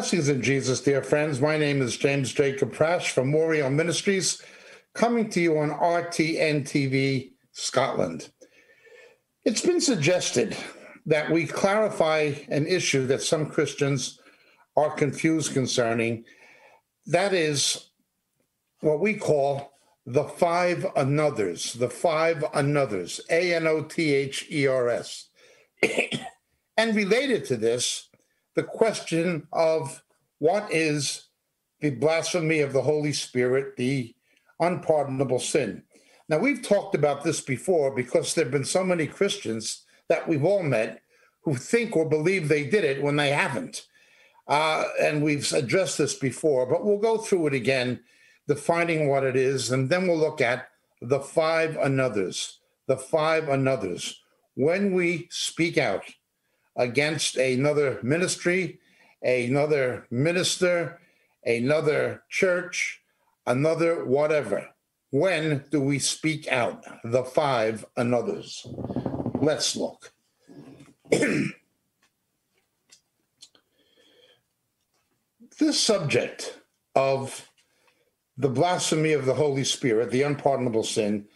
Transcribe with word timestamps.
Blessings 0.00 0.30
in 0.30 0.40
Jesus, 0.40 0.80
dear 0.80 1.02
friends. 1.02 1.42
My 1.42 1.58
name 1.58 1.82
is 1.82 1.98
James 1.98 2.32
Jacob 2.32 2.72
Prasch 2.72 3.10
from 3.10 3.30
Moriel 3.30 3.70
Ministries, 3.70 4.40
coming 4.94 5.28
to 5.28 5.42
you 5.42 5.58
on 5.58 5.68
RTN 5.68 6.62
TV 6.62 7.32
Scotland. 7.52 8.30
It's 9.44 9.60
been 9.60 9.82
suggested 9.82 10.56
that 11.04 11.30
we 11.30 11.46
clarify 11.46 12.32
an 12.48 12.66
issue 12.66 13.06
that 13.08 13.20
some 13.20 13.44
Christians 13.44 14.18
are 14.74 14.90
confused 14.90 15.52
concerning. 15.52 16.24
That 17.04 17.34
is 17.34 17.90
what 18.80 19.00
we 19.00 19.12
call 19.12 19.70
the 20.06 20.24
five 20.24 20.78
anothers, 20.96 21.78
the 21.78 21.90
five 21.90 22.38
anothers, 22.54 23.20
A 23.28 23.54
N 23.54 23.66
O 23.66 23.82
T 23.82 24.14
H 24.14 24.46
E 24.50 24.66
R 24.66 24.88
S. 24.88 25.28
and 26.78 26.96
related 26.96 27.44
to 27.44 27.58
this, 27.58 28.08
the 28.54 28.62
question 28.62 29.46
of 29.52 30.02
what 30.38 30.72
is 30.72 31.28
the 31.80 31.90
blasphemy 31.90 32.60
of 32.60 32.72
the 32.72 32.82
Holy 32.82 33.12
Spirit, 33.12 33.76
the 33.76 34.14
unpardonable 34.58 35.38
sin. 35.38 35.82
Now, 36.28 36.38
we've 36.38 36.62
talked 36.62 36.94
about 36.94 37.24
this 37.24 37.40
before 37.40 37.94
because 37.94 38.34
there 38.34 38.44
have 38.44 38.52
been 38.52 38.64
so 38.64 38.84
many 38.84 39.06
Christians 39.06 39.84
that 40.08 40.28
we've 40.28 40.44
all 40.44 40.62
met 40.62 41.02
who 41.42 41.54
think 41.54 41.96
or 41.96 42.08
believe 42.08 42.48
they 42.48 42.68
did 42.68 42.84
it 42.84 43.02
when 43.02 43.16
they 43.16 43.30
haven't. 43.30 43.86
Uh, 44.46 44.84
and 45.00 45.22
we've 45.22 45.50
addressed 45.52 45.98
this 45.98 46.14
before, 46.14 46.66
but 46.66 46.84
we'll 46.84 46.98
go 46.98 47.18
through 47.18 47.46
it 47.46 47.54
again, 47.54 48.00
defining 48.48 49.08
what 49.08 49.24
it 49.24 49.36
is, 49.36 49.70
and 49.70 49.88
then 49.88 50.06
we'll 50.06 50.18
look 50.18 50.40
at 50.40 50.68
the 51.00 51.20
five 51.20 51.76
anothers. 51.76 52.56
The 52.86 52.96
five 52.96 53.44
anothers. 53.44 54.14
When 54.54 54.92
we 54.92 55.28
speak 55.30 55.78
out 55.78 56.04
against 56.80 57.36
another 57.36 58.00
ministry, 58.02 58.80
another 59.22 60.06
minister, 60.10 60.98
another 61.44 62.22
church, 62.30 63.02
another 63.46 64.02
whatever. 64.06 64.66
When 65.10 65.64
do 65.70 65.82
we 65.82 65.98
speak 65.98 66.48
out? 66.48 66.86
The 67.04 67.22
five 67.22 67.84
anothers. 67.98 68.66
Let's 69.42 69.76
look. 69.76 70.12
this 71.10 71.52
subject 75.78 76.60
of 76.94 77.50
the 78.38 78.48
blasphemy 78.48 79.12
of 79.12 79.26
the 79.26 79.34
Holy 79.34 79.64
Spirit, 79.64 80.10
the 80.10 80.22
unpardonable 80.22 80.84
sin, 80.84 81.26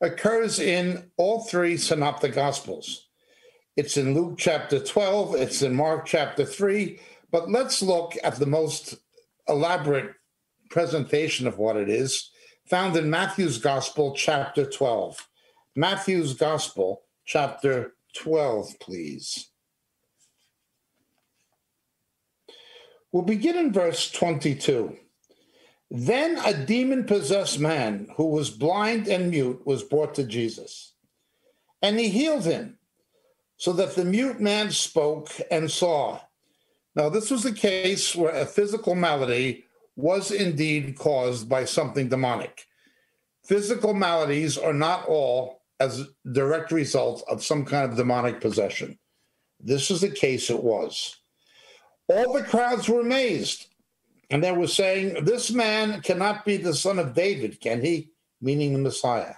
occurs 0.00 0.60
in 0.60 1.10
all 1.16 1.40
three 1.40 1.76
synoptic 1.76 2.34
gospels. 2.34 3.01
It's 3.74 3.96
in 3.96 4.12
Luke 4.14 4.34
chapter 4.36 4.78
12, 4.78 5.34
it's 5.36 5.62
in 5.62 5.74
Mark 5.74 6.04
chapter 6.04 6.44
3, 6.44 7.00
but 7.30 7.50
let's 7.50 7.80
look 7.80 8.14
at 8.22 8.36
the 8.36 8.44
most 8.44 8.96
elaborate 9.48 10.12
presentation 10.68 11.46
of 11.46 11.56
what 11.56 11.76
it 11.76 11.88
is 11.88 12.30
found 12.66 12.94
in 12.96 13.08
Matthew's 13.08 13.56
Gospel, 13.56 14.12
chapter 14.14 14.66
12. 14.66 15.26
Matthew's 15.74 16.34
Gospel, 16.34 17.00
chapter 17.24 17.94
12, 18.14 18.78
please. 18.78 19.48
We'll 23.10 23.22
begin 23.22 23.56
in 23.56 23.72
verse 23.72 24.10
22. 24.10 24.98
Then 25.90 26.38
a 26.44 26.52
demon 26.52 27.04
possessed 27.04 27.58
man 27.58 28.08
who 28.18 28.26
was 28.26 28.50
blind 28.50 29.08
and 29.08 29.30
mute 29.30 29.66
was 29.66 29.82
brought 29.82 30.14
to 30.16 30.24
Jesus, 30.24 30.92
and 31.80 31.98
he 31.98 32.10
healed 32.10 32.44
him 32.44 32.76
so 33.62 33.72
that 33.72 33.94
the 33.94 34.04
mute 34.04 34.40
man 34.40 34.72
spoke 34.72 35.30
and 35.48 35.70
saw. 35.70 36.18
Now, 36.96 37.08
this 37.08 37.30
was 37.30 37.44
a 37.44 37.54
case 37.54 38.12
where 38.12 38.34
a 38.34 38.44
physical 38.44 38.96
malady 38.96 39.66
was 39.94 40.32
indeed 40.32 40.98
caused 40.98 41.48
by 41.48 41.64
something 41.64 42.08
demonic. 42.08 42.66
Physical 43.44 43.94
maladies 43.94 44.58
are 44.58 44.72
not 44.72 45.06
all 45.06 45.62
as 45.78 46.08
direct 46.32 46.72
result 46.72 47.22
of 47.30 47.44
some 47.44 47.64
kind 47.64 47.88
of 47.88 47.96
demonic 47.96 48.40
possession. 48.40 48.98
This 49.60 49.92
is 49.92 50.00
the 50.00 50.10
case 50.10 50.50
it 50.50 50.60
was. 50.60 51.20
All 52.08 52.32
the 52.32 52.42
crowds 52.42 52.88
were 52.88 53.02
amazed, 53.02 53.68
and 54.28 54.42
they 54.42 54.50
were 54.50 54.66
saying, 54.66 55.24
This 55.24 55.52
man 55.52 56.02
cannot 56.02 56.44
be 56.44 56.56
the 56.56 56.74
son 56.74 56.98
of 56.98 57.14
David, 57.14 57.60
can 57.60 57.80
he? 57.80 58.10
Meaning 58.40 58.72
the 58.72 58.80
Messiah. 58.80 59.34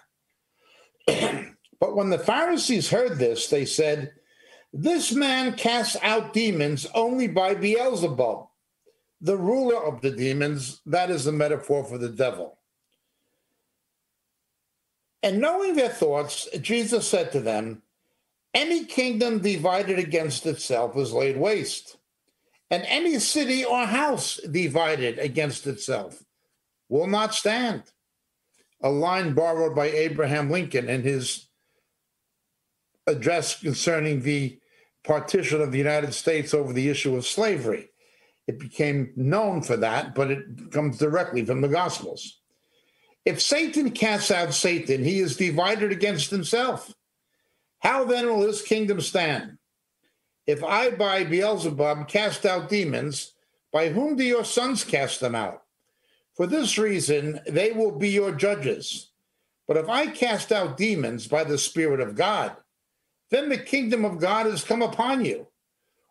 But 1.85 1.97
when 1.97 2.09
the 2.09 2.19
Pharisees 2.19 2.89
heard 2.89 3.19
this, 3.19 3.49
they 3.49 3.67
said, 3.67 4.13
This 4.73 5.13
man 5.13 5.53
casts 5.53 5.99
out 6.01 6.33
demons 6.33 6.87
only 6.95 7.29
by 7.29 7.55
Beelzebub, 7.55 8.49
the 9.21 9.37
ruler 9.37 9.85
of 9.85 10.01
the 10.01 10.11
demons. 10.11 10.81
That 10.87 11.11
is 11.11 11.27
the 11.27 11.33
metaphor 11.33 11.85
for 11.85 11.99
the 11.99 12.09
devil. 12.09 12.57
And 15.23 15.41
knowing 15.41 15.77
their 15.77 15.91
thoughts, 15.91 16.49
Jesus 16.63 17.07
said 17.07 17.33
to 17.33 17.41
them, 17.41 17.83
Any 18.55 18.87
kingdom 18.87 19.41
divided 19.41 19.99
against 19.99 20.47
itself 20.47 20.97
is 20.97 21.13
laid 21.13 21.37
waste, 21.37 21.99
and 22.71 22.83
any 22.87 23.19
city 23.19 23.63
or 23.63 23.85
house 23.85 24.41
divided 24.51 25.19
against 25.19 25.67
itself 25.67 26.25
will 26.89 27.09
not 27.09 27.35
stand. 27.35 27.83
A 28.81 28.89
line 28.89 29.35
borrowed 29.35 29.77
by 29.77 29.91
Abraham 29.91 30.49
Lincoln 30.49 30.89
in 30.89 31.03
his 31.03 31.49
address 33.07 33.61
concerning 33.61 34.23
the 34.23 34.59
partition 35.05 35.61
of 35.61 35.73
the 35.73 35.79
United 35.79 36.15
States 36.15 36.55
over 36.55 36.73
the 36.73 36.89
issue 36.89 37.17
of 37.17 37.27
slavery. 37.27 37.91
It 38.47 38.59
became 38.59 39.13
known 39.17 39.63
for 39.63 39.77
that, 39.77 40.15
but 40.15 40.31
it 40.31 40.71
comes 40.71 40.99
directly 40.99 41.45
from 41.45 41.61
the 41.61 41.69
Gospels. 41.69 42.41
If 43.25 43.41
Satan 43.41 43.91
casts 43.91 44.31
out 44.31 44.53
Satan, 44.53 45.03
he 45.03 45.21
is 45.21 45.37
divided 45.37 45.93
against 45.93 46.31
himself. 46.31 46.95
How 47.79 48.05
then 48.05 48.27
will 48.27 48.47
his 48.47 48.63
kingdom 48.63 49.01
stand? 49.01 49.59
If 50.47 50.63
I 50.63 50.91
by 50.91 51.25
Beelzebub 51.25 52.07
cast 52.09 52.45
out 52.45 52.69
demons, 52.69 53.33
by 53.73 53.89
whom 53.89 54.17
do 54.17 54.25
your 54.25 54.45
sons 54.45 54.85
cast 54.85 55.21
them 55.21 55.35
out? 55.35 55.63
For 56.35 56.47
this 56.47 56.77
reason, 56.77 57.41
they 57.47 57.73
will 57.73 57.93
be 57.93 58.11
your 58.11 58.33
judges. 58.33 59.11
But 59.67 59.79
if 59.79 59.89
I 59.89 60.09
cast 60.09 60.53
out 60.53 60.77
demons 60.77 61.27
by 61.27 61.45
the 61.45 61.57
Spirit 61.57 62.01
of 62.01 62.15
God, 62.15 62.57
then 63.35 63.49
the 63.49 63.59
kingdom 63.59 64.05
of 64.05 64.21
God 64.21 64.47
has 64.47 64.63
come 64.63 64.81
upon 64.81 65.25
you. 65.25 65.49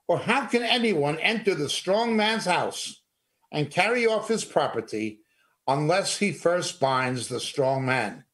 Or 0.10 0.18
how 0.18 0.46
can 0.46 0.62
anyone 0.62 1.18
enter 1.20 1.56
the 1.56 1.70
strong 1.70 2.18
man's 2.18 2.44
house 2.44 3.02
and 3.50 3.72
carry 3.72 4.06
off 4.06 4.28
his 4.28 4.44
property 4.44 5.20
unless 5.66 6.18
he 6.18 6.34
first 6.34 6.82
binds 6.82 7.30
the 7.30 7.40
strong 7.40 7.86
man? 7.86 8.26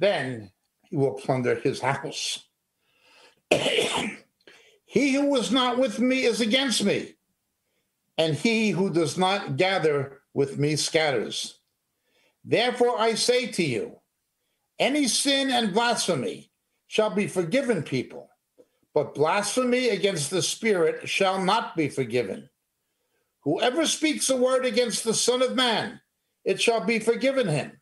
Then 0.00 0.50
he 0.82 0.96
will 0.96 1.12
plunder 1.12 1.54
his 1.54 1.80
house. 1.80 2.48
he 3.50 5.12
who 5.12 5.26
was 5.30 5.52
not 5.52 5.78
with 5.78 6.00
me 6.00 6.24
is 6.24 6.40
against 6.40 6.82
me, 6.82 7.14
and 8.18 8.34
he 8.34 8.70
who 8.70 8.92
does 8.92 9.16
not 9.16 9.56
gather 9.56 10.22
with 10.32 10.58
me 10.58 10.74
scatters. 10.74 11.60
Therefore 12.44 12.98
I 12.98 13.14
say 13.14 13.46
to 13.52 13.62
you, 13.62 14.00
any 14.80 15.06
sin 15.06 15.52
and 15.52 15.72
blasphemy 15.72 16.50
shall 16.94 17.10
be 17.10 17.26
forgiven 17.26 17.82
people, 17.82 18.30
but 18.94 19.16
blasphemy 19.16 19.88
against 19.88 20.30
the 20.30 20.40
Spirit 20.40 21.08
shall 21.08 21.42
not 21.42 21.76
be 21.76 21.88
forgiven. 21.88 22.48
Whoever 23.42 23.84
speaks 23.84 24.30
a 24.30 24.36
word 24.36 24.64
against 24.64 25.02
the 25.02 25.12
Son 25.12 25.42
of 25.42 25.56
Man, 25.56 26.00
it 26.44 26.62
shall 26.62 26.84
be 26.84 27.00
forgiven 27.00 27.48
him. 27.48 27.80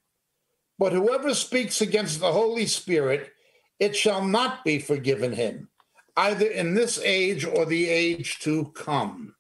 But 0.79 0.95
whoever 0.95 1.35
speaks 1.35 1.83
against 1.83 2.21
the 2.21 2.33
Holy 2.33 2.65
Spirit, 2.65 3.31
it 3.79 3.95
shall 3.95 4.25
not 4.25 4.65
be 4.65 4.79
forgiven 4.79 5.33
him, 5.33 5.69
either 6.17 6.47
in 6.47 6.73
this 6.73 6.99
age 7.05 7.45
or 7.45 7.67
the 7.67 7.91
age 7.91 8.39
to 8.39 8.73
come. 8.75 9.35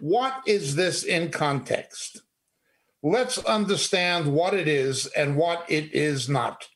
What 0.00 0.34
is 0.48 0.74
this 0.74 1.04
in 1.04 1.30
context? 1.30 2.22
Let's 3.04 3.38
understand 3.38 4.34
what 4.34 4.52
it 4.52 4.66
is 4.66 5.06
and 5.06 5.36
what 5.36 5.64
it 5.68 5.94
is 5.94 6.28
not. 6.28 6.66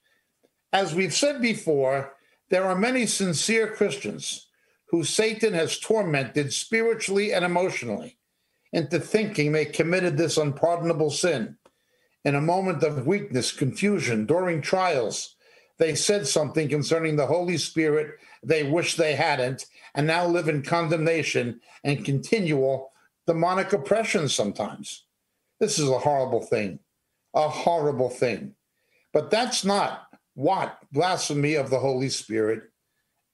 As 0.72 0.94
we've 0.94 1.12
said 1.12 1.42
before, 1.42 2.14
there 2.50 2.64
are 2.64 2.76
many 2.76 3.06
sincere 3.06 3.68
Christians 3.68 4.48
who 4.88 5.04
Satan 5.04 5.54
has 5.54 5.78
tormented 5.78 6.52
spiritually 6.52 7.32
and 7.32 7.44
emotionally 7.44 8.18
into 8.72 8.98
thinking 9.00 9.52
they 9.52 9.64
committed 9.64 10.16
this 10.16 10.36
unpardonable 10.36 11.10
sin. 11.10 11.56
In 12.24 12.34
a 12.34 12.40
moment 12.40 12.82
of 12.82 13.06
weakness, 13.06 13.52
confusion, 13.52 14.26
during 14.26 14.60
trials, 14.60 15.36
they 15.78 15.94
said 15.94 16.26
something 16.26 16.68
concerning 16.68 17.16
the 17.16 17.26
Holy 17.26 17.56
Spirit 17.56 18.18
they 18.42 18.64
wish 18.64 18.96
they 18.96 19.14
hadn't, 19.14 19.66
and 19.94 20.06
now 20.06 20.26
live 20.26 20.48
in 20.48 20.62
condemnation 20.62 21.60
and 21.84 22.04
continual 22.04 22.90
demonic 23.26 23.72
oppression 23.72 24.28
sometimes. 24.28 25.04
This 25.58 25.78
is 25.78 25.88
a 25.88 25.98
horrible 25.98 26.40
thing, 26.40 26.80
a 27.34 27.48
horrible 27.48 28.10
thing. 28.10 28.54
But 29.12 29.30
that's 29.30 29.64
not 29.64 30.09
what 30.34 30.78
blasphemy 30.92 31.54
of 31.54 31.70
the 31.70 31.78
Holy 31.78 32.08
Spirit 32.08 32.70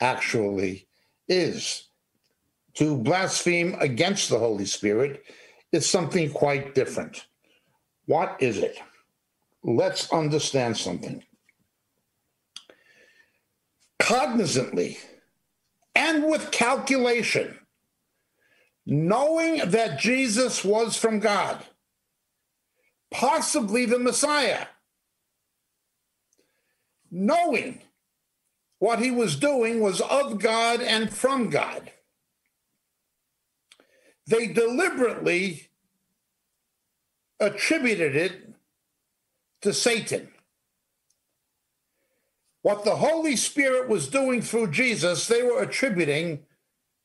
actually 0.00 0.88
is. 1.28 1.84
to 2.76 2.96
blaspheme 2.96 3.74
against 3.80 4.28
the 4.28 4.38
Holy 4.38 4.66
Spirit 4.66 5.24
is 5.72 5.88
something 5.88 6.30
quite 6.30 6.74
different. 6.74 7.26
What 8.04 8.36
is 8.38 8.58
it? 8.58 8.78
Let's 9.64 10.12
understand 10.12 10.76
something. 10.76 11.24
Cognizantly 13.98 14.98
and 15.94 16.24
with 16.26 16.50
calculation, 16.50 17.58
knowing 18.84 19.70
that 19.70 19.98
Jesus 19.98 20.62
was 20.62 20.96
from 20.96 21.18
God, 21.18 21.64
possibly 23.10 23.86
the 23.86 23.98
Messiah, 23.98 24.66
knowing 27.16 27.80
what 28.78 28.98
he 29.00 29.10
was 29.10 29.36
doing 29.36 29.80
was 29.80 30.00
of 30.02 30.38
God 30.38 30.82
and 30.82 31.10
from 31.10 31.48
God. 31.48 31.90
They 34.26 34.48
deliberately 34.48 35.68
attributed 37.40 38.16
it 38.16 38.54
to 39.62 39.72
Satan. 39.72 40.28
What 42.62 42.84
the 42.84 42.96
Holy 42.96 43.36
Spirit 43.36 43.88
was 43.88 44.08
doing 44.08 44.42
through 44.42 44.72
Jesus, 44.72 45.26
they 45.26 45.42
were 45.42 45.62
attributing 45.62 46.40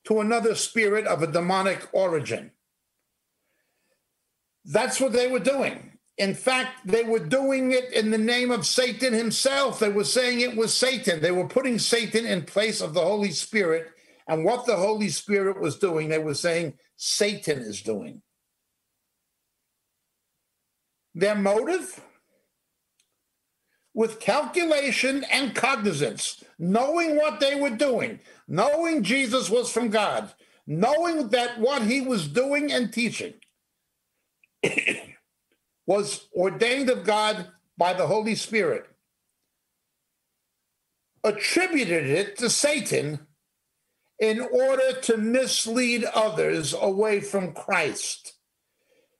to 0.05 0.19
another 0.19 0.55
spirit 0.55 1.05
of 1.05 1.21
a 1.21 1.27
demonic 1.27 1.87
origin. 1.93 2.51
That's 4.65 4.99
what 4.99 5.13
they 5.13 5.27
were 5.27 5.39
doing. 5.39 5.90
In 6.21 6.35
fact, 6.35 6.85
they 6.85 7.03
were 7.03 7.17
doing 7.17 7.71
it 7.71 7.91
in 7.93 8.11
the 8.11 8.17
name 8.19 8.51
of 8.51 8.67
Satan 8.67 9.11
himself. 9.11 9.79
They 9.79 9.89
were 9.89 10.03
saying 10.03 10.41
it 10.41 10.55
was 10.55 10.71
Satan. 10.71 11.19
They 11.19 11.31
were 11.31 11.47
putting 11.47 11.79
Satan 11.79 12.27
in 12.27 12.43
place 12.43 12.79
of 12.79 12.93
the 12.93 13.01
Holy 13.01 13.31
Spirit. 13.31 13.87
And 14.27 14.45
what 14.45 14.67
the 14.67 14.75
Holy 14.75 15.09
Spirit 15.09 15.59
was 15.59 15.79
doing, 15.79 16.09
they 16.09 16.19
were 16.19 16.35
saying 16.35 16.75
Satan 16.95 17.57
is 17.57 17.81
doing. 17.81 18.21
Their 21.15 21.33
motive? 21.33 21.99
With 23.95 24.19
calculation 24.19 25.25
and 25.31 25.55
cognizance, 25.55 26.43
knowing 26.59 27.15
what 27.15 27.39
they 27.39 27.55
were 27.55 27.71
doing, 27.71 28.19
knowing 28.47 29.01
Jesus 29.01 29.49
was 29.49 29.71
from 29.71 29.89
God, 29.89 30.31
knowing 30.67 31.29
that 31.29 31.59
what 31.59 31.81
he 31.81 31.99
was 31.99 32.27
doing 32.27 32.71
and 32.71 32.93
teaching 32.93 33.33
was 35.91 36.29
ordained 36.33 36.89
of 36.89 37.03
God 37.03 37.47
by 37.77 37.91
the 37.91 38.07
Holy 38.07 38.33
Spirit, 38.33 38.85
attributed 41.21 42.05
it 42.05 42.37
to 42.37 42.49
Satan 42.49 43.19
in 44.17 44.39
order 44.39 44.93
to 45.01 45.17
mislead 45.17 46.05
others 46.05 46.73
away 46.73 47.19
from 47.19 47.51
Christ, 47.51 48.35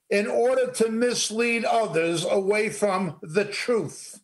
in 0.10 0.28
order 0.28 0.72
to 0.72 0.90
mislead 0.90 1.66
others 1.66 2.24
away 2.24 2.70
from 2.70 3.18
the 3.22 3.44
truth, 3.44 4.22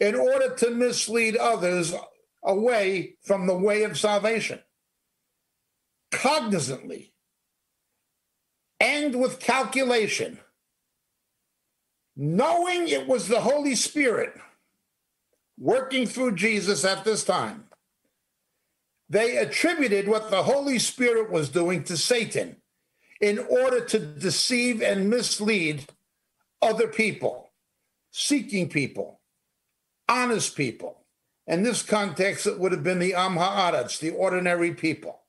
in 0.00 0.14
order 0.14 0.54
to 0.54 0.70
mislead 0.70 1.36
others 1.36 1.94
away 2.42 3.16
from 3.24 3.46
the 3.46 3.58
way 3.58 3.82
of 3.82 3.98
salvation. 3.98 4.60
Cognizantly 6.12 7.12
and 8.80 9.20
with 9.20 9.38
calculation 9.38 10.38
knowing 12.18 12.88
it 12.88 13.06
was 13.06 13.28
the 13.28 13.40
Holy 13.40 13.76
Spirit 13.76 14.34
working 15.56 16.04
through 16.04 16.34
Jesus 16.34 16.84
at 16.84 17.04
this 17.04 17.22
time, 17.22 17.64
they 19.08 19.36
attributed 19.36 20.08
what 20.08 20.30
the 20.30 20.42
Holy 20.42 20.80
Spirit 20.80 21.30
was 21.30 21.48
doing 21.48 21.84
to 21.84 21.96
Satan 21.96 22.56
in 23.20 23.38
order 23.38 23.82
to 23.84 23.98
deceive 24.00 24.82
and 24.82 25.08
mislead 25.08 25.86
other 26.60 26.88
people, 26.88 27.50
seeking 28.10 28.68
people, 28.68 29.20
honest 30.08 30.56
people. 30.56 31.04
In 31.46 31.62
this 31.62 31.82
context, 31.82 32.46
it 32.46 32.58
would 32.58 32.72
have 32.72 32.82
been 32.82 32.98
the 32.98 33.14
Am 33.14 33.36
Ha'aretz, 33.36 33.98
the 33.98 34.10
ordinary 34.10 34.74
people. 34.74 35.20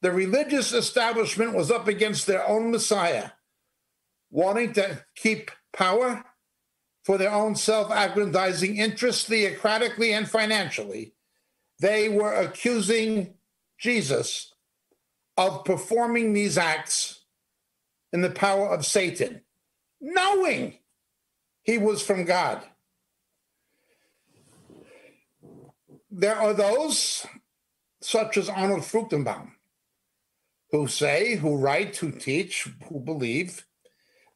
The 0.00 0.10
religious 0.10 0.72
establishment 0.72 1.54
was 1.54 1.70
up 1.70 1.86
against 1.86 2.26
their 2.26 2.46
own 2.48 2.70
Messiah, 2.70 3.30
wanting 4.30 4.72
to 4.72 5.04
keep 5.14 5.50
power 5.72 6.24
for 7.04 7.18
their 7.18 7.32
own 7.32 7.54
self 7.54 7.90
aggrandizing 7.90 8.76
interests, 8.76 9.28
theocratically 9.28 10.12
and 10.12 10.28
financially, 10.28 11.14
they 11.80 12.08
were 12.08 12.32
accusing 12.34 13.34
Jesus 13.78 14.54
of 15.36 15.64
performing 15.64 16.32
these 16.32 16.58
acts 16.58 17.24
in 18.12 18.20
the 18.20 18.30
power 18.30 18.68
of 18.68 18.84
Satan, 18.84 19.42
knowing 20.00 20.74
he 21.62 21.78
was 21.78 22.02
from 22.02 22.24
God. 22.24 22.62
There 26.10 26.36
are 26.36 26.52
those, 26.52 27.26
such 28.02 28.36
as 28.36 28.48
Arnold 28.48 28.80
Fruchtenbaum, 28.80 29.52
who 30.72 30.88
say, 30.88 31.36
who 31.36 31.56
write, 31.56 31.96
who 31.96 32.10
teach, 32.10 32.68
who 32.88 33.00
believe 33.00 33.64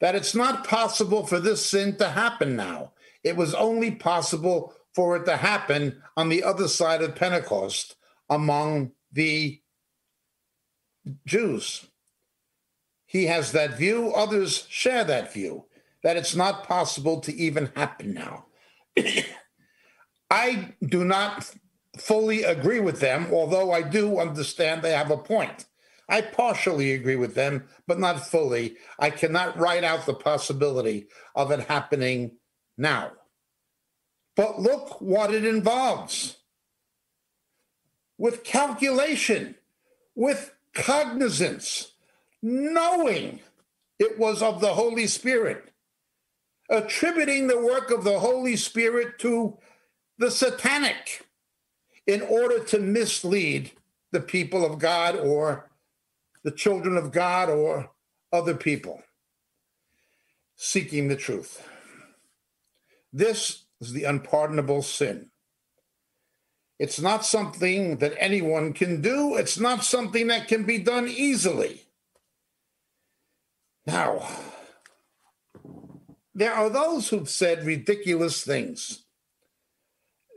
that 0.04 0.14
it's 0.14 0.34
not 0.34 0.68
possible 0.68 1.26
for 1.26 1.40
this 1.40 1.64
sin 1.64 1.96
to 1.96 2.06
happen 2.06 2.54
now. 2.54 2.92
It 3.22 3.38
was 3.38 3.54
only 3.54 3.90
possible 3.90 4.74
for 4.94 5.16
it 5.16 5.24
to 5.24 5.38
happen 5.38 6.02
on 6.14 6.28
the 6.28 6.44
other 6.44 6.68
side 6.68 7.00
of 7.00 7.16
Pentecost 7.16 7.96
among 8.28 8.92
the 9.10 9.62
Jews. 11.24 11.86
He 13.06 13.24
has 13.28 13.52
that 13.52 13.78
view, 13.78 14.12
others 14.12 14.66
share 14.68 15.04
that 15.04 15.32
view, 15.32 15.64
that 16.02 16.18
it's 16.18 16.36
not 16.36 16.68
possible 16.68 17.20
to 17.20 17.34
even 17.34 17.72
happen 17.74 18.12
now. 18.12 18.44
I 20.30 20.74
do 20.86 21.06
not 21.06 21.50
fully 21.96 22.42
agree 22.42 22.80
with 22.80 23.00
them, 23.00 23.28
although 23.32 23.72
I 23.72 23.80
do 23.80 24.18
understand 24.18 24.82
they 24.82 24.92
have 24.92 25.10
a 25.10 25.16
point. 25.16 25.64
I 26.08 26.20
partially 26.20 26.92
agree 26.92 27.16
with 27.16 27.34
them, 27.34 27.64
but 27.86 27.98
not 27.98 28.26
fully. 28.26 28.76
I 28.98 29.10
cannot 29.10 29.58
write 29.58 29.84
out 29.84 30.06
the 30.06 30.14
possibility 30.14 31.06
of 31.34 31.50
it 31.50 31.60
happening 31.60 32.32
now. 32.76 33.12
But 34.36 34.60
look 34.60 35.00
what 35.00 35.32
it 35.32 35.44
involves 35.44 36.38
with 38.18 38.44
calculation, 38.44 39.54
with 40.14 40.52
cognizance, 40.74 41.92
knowing 42.42 43.40
it 43.98 44.18
was 44.18 44.42
of 44.42 44.60
the 44.60 44.74
Holy 44.74 45.06
Spirit, 45.06 45.70
attributing 46.68 47.46
the 47.46 47.60
work 47.60 47.90
of 47.90 48.04
the 48.04 48.18
Holy 48.18 48.56
Spirit 48.56 49.18
to 49.20 49.56
the 50.18 50.30
satanic 50.30 51.26
in 52.06 52.22
order 52.22 52.62
to 52.64 52.78
mislead 52.78 53.72
the 54.12 54.20
people 54.20 54.64
of 54.64 54.78
God 54.78 55.16
or 55.16 55.70
the 56.44 56.52
children 56.52 56.96
of 56.96 57.10
God 57.10 57.48
or 57.48 57.90
other 58.32 58.54
people 58.54 59.02
seeking 60.56 61.08
the 61.08 61.16
truth. 61.16 61.66
This 63.12 63.64
is 63.80 63.92
the 63.92 64.04
unpardonable 64.04 64.82
sin. 64.82 65.30
It's 66.78 67.00
not 67.00 67.24
something 67.24 67.98
that 67.98 68.14
anyone 68.18 68.72
can 68.72 69.00
do, 69.00 69.36
it's 69.36 69.58
not 69.58 69.84
something 69.84 70.26
that 70.26 70.48
can 70.48 70.64
be 70.64 70.78
done 70.78 71.08
easily. 71.08 71.82
Now, 73.86 74.28
there 76.34 76.52
are 76.52 76.68
those 76.68 77.08
who've 77.08 77.28
said 77.28 77.64
ridiculous 77.64 78.42
things. 78.42 79.04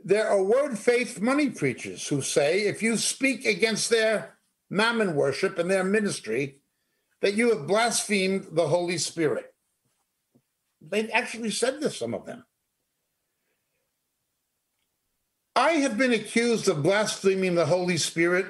There 0.04 0.28
are 0.28 0.42
word 0.42 0.78
faith 0.78 1.20
money 1.20 1.50
preachers 1.50 2.06
who 2.06 2.22
say 2.22 2.60
if 2.60 2.82
you 2.82 2.96
speak 2.96 3.44
against 3.44 3.90
their 3.90 4.37
mammon 4.70 5.14
worship 5.14 5.58
and 5.58 5.70
their 5.70 5.84
ministry 5.84 6.60
that 7.20 7.34
you 7.34 7.50
have 7.50 7.66
blasphemed 7.66 8.48
the 8.52 8.68
Holy 8.68 8.98
Spirit. 8.98 9.54
They've 10.80 11.10
actually 11.12 11.50
said 11.50 11.80
this, 11.80 11.98
some 11.98 12.14
of 12.14 12.26
them. 12.26 12.44
I 15.56 15.72
have 15.72 15.98
been 15.98 16.12
accused 16.12 16.68
of 16.68 16.84
blaspheming 16.84 17.56
the 17.56 17.66
Holy 17.66 17.96
Spirit 17.96 18.46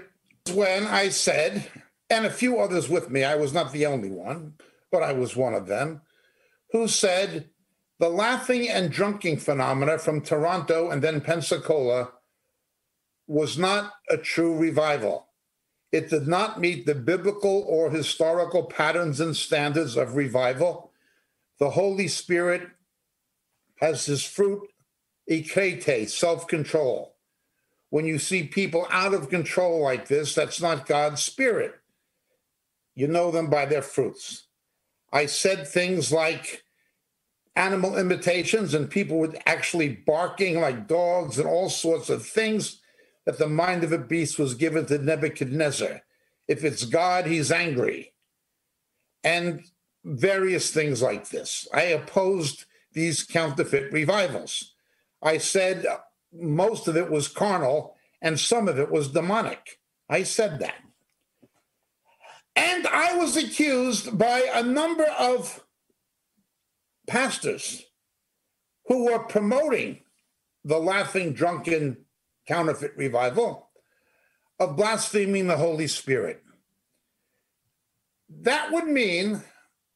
when 0.52 0.86
I 0.86 1.08
said, 1.08 1.66
and 2.10 2.26
a 2.26 2.30
few 2.30 2.58
others 2.58 2.88
with 2.88 3.10
me, 3.10 3.24
I 3.24 3.34
was 3.34 3.54
not 3.54 3.72
the 3.72 3.86
only 3.86 4.10
one, 4.10 4.54
but 4.92 5.02
I 5.02 5.12
was 5.12 5.34
one 5.34 5.54
of 5.54 5.66
them, 5.66 6.02
who 6.72 6.86
said 6.86 7.48
the 7.98 8.10
laughing 8.10 8.68
and 8.68 8.92
drunking 8.92 9.40
phenomena 9.40 9.98
from 9.98 10.20
Toronto 10.20 10.90
and 10.90 11.00
then 11.02 11.20
Pensacola 11.20 12.12
was 13.26 13.56
not 13.58 13.92
a 14.08 14.16
true 14.18 14.56
revival. 14.56 15.27
It 15.90 16.10
did 16.10 16.26
not 16.28 16.60
meet 16.60 16.84
the 16.84 16.94
biblical 16.94 17.64
or 17.66 17.90
historical 17.90 18.64
patterns 18.64 19.20
and 19.20 19.36
standards 19.36 19.96
of 19.96 20.16
revival. 20.16 20.92
The 21.58 21.70
Holy 21.70 22.08
Spirit 22.08 22.68
has 23.80 24.06
his 24.06 24.22
fruit, 24.24 24.68
enkrateia, 25.30 26.08
self 26.08 26.46
control. 26.46 27.14
When 27.90 28.04
you 28.04 28.18
see 28.18 28.42
people 28.44 28.86
out 28.90 29.14
of 29.14 29.30
control 29.30 29.82
like 29.82 30.08
this, 30.08 30.34
that's 30.34 30.60
not 30.60 30.86
God's 30.86 31.22
Spirit. 31.22 31.74
You 32.94 33.08
know 33.08 33.30
them 33.30 33.48
by 33.48 33.64
their 33.64 33.82
fruits. 33.82 34.48
I 35.10 35.24
said 35.24 35.66
things 35.66 36.12
like 36.12 36.64
animal 37.56 37.96
imitations, 37.96 38.74
and 38.74 38.90
people 38.90 39.18
were 39.18 39.34
actually 39.46 39.88
barking 39.88 40.60
like 40.60 40.86
dogs 40.86 41.38
and 41.38 41.48
all 41.48 41.70
sorts 41.70 42.10
of 42.10 42.26
things 42.26 42.82
that 43.28 43.36
the 43.36 43.46
mind 43.46 43.84
of 43.84 43.92
a 43.92 43.98
beast 43.98 44.38
was 44.38 44.54
given 44.54 44.86
to 44.86 44.96
Nebuchadnezzar. 44.96 46.00
If 46.48 46.64
it's 46.64 46.86
God, 46.86 47.26
he's 47.26 47.52
angry. 47.52 48.14
And 49.22 49.64
various 50.02 50.70
things 50.70 51.02
like 51.02 51.28
this. 51.28 51.68
I 51.74 51.82
opposed 51.82 52.64
these 52.94 53.22
counterfeit 53.22 53.92
revivals. 53.92 54.72
I 55.22 55.36
said 55.36 55.84
most 56.32 56.88
of 56.88 56.96
it 56.96 57.10
was 57.10 57.28
carnal 57.28 57.96
and 58.22 58.40
some 58.40 58.66
of 58.66 58.78
it 58.78 58.90
was 58.90 59.12
demonic. 59.12 59.78
I 60.08 60.22
said 60.22 60.58
that. 60.60 60.76
And 62.56 62.86
I 62.86 63.14
was 63.14 63.36
accused 63.36 64.16
by 64.16 64.48
a 64.54 64.62
number 64.62 65.04
of 65.18 65.66
pastors 67.06 67.84
who 68.86 69.04
were 69.04 69.18
promoting 69.18 69.98
the 70.64 70.78
laughing, 70.78 71.34
drunken, 71.34 72.06
counterfeit 72.48 72.96
revival 72.96 73.68
of 74.58 74.74
blaspheming 74.74 75.46
the 75.46 75.58
Holy 75.58 75.86
Spirit. 75.86 76.42
That 78.28 78.72
would 78.72 78.86
mean 78.86 79.42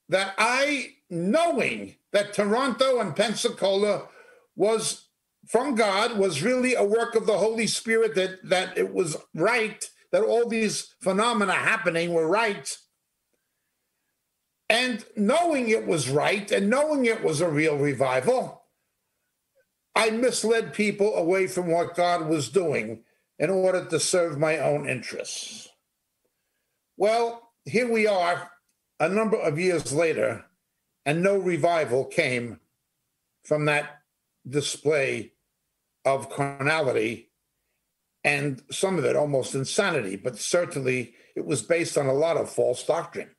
that 0.08 0.34
I, 0.38 0.94
knowing 1.10 1.96
that 2.12 2.34
Toronto 2.34 3.00
and 3.00 3.16
Pensacola 3.16 4.08
was 4.54 5.08
from 5.48 5.74
God, 5.74 6.18
was 6.18 6.42
really 6.42 6.74
a 6.74 6.84
work 6.84 7.14
of 7.14 7.26
the 7.26 7.38
Holy 7.38 7.66
Spirit, 7.66 8.14
that, 8.14 8.48
that 8.48 8.78
it 8.78 8.92
was 8.92 9.16
right, 9.34 9.90
that 10.12 10.22
all 10.22 10.48
these 10.48 10.94
phenomena 11.00 11.54
happening 11.54 12.12
were 12.12 12.28
right. 12.28 12.76
And 14.68 15.04
knowing 15.16 15.68
it 15.68 15.86
was 15.86 16.08
right 16.08 16.50
and 16.50 16.70
knowing 16.70 17.06
it 17.06 17.24
was 17.24 17.40
a 17.40 17.48
real 17.48 17.76
revival, 17.76 18.61
I 19.94 20.10
misled 20.10 20.72
people 20.72 21.14
away 21.14 21.46
from 21.46 21.68
what 21.68 21.94
God 21.94 22.28
was 22.28 22.48
doing 22.48 23.04
in 23.38 23.50
order 23.50 23.84
to 23.84 24.00
serve 24.00 24.38
my 24.38 24.58
own 24.58 24.88
interests. 24.88 25.68
Well, 26.96 27.50
here 27.64 27.90
we 27.90 28.06
are 28.06 28.50
a 29.00 29.08
number 29.08 29.36
of 29.36 29.58
years 29.58 29.92
later, 29.92 30.44
and 31.04 31.22
no 31.22 31.36
revival 31.36 32.04
came 32.04 32.60
from 33.44 33.64
that 33.66 34.02
display 34.48 35.32
of 36.04 36.30
carnality 36.30 37.32
and 38.24 38.62
some 38.70 38.98
of 38.98 39.04
it 39.04 39.16
almost 39.16 39.54
insanity, 39.54 40.16
but 40.16 40.38
certainly 40.38 41.14
it 41.34 41.44
was 41.44 41.62
based 41.62 41.98
on 41.98 42.06
a 42.06 42.12
lot 42.12 42.36
of 42.36 42.50
false 42.50 42.84
doctrine. 42.84 43.30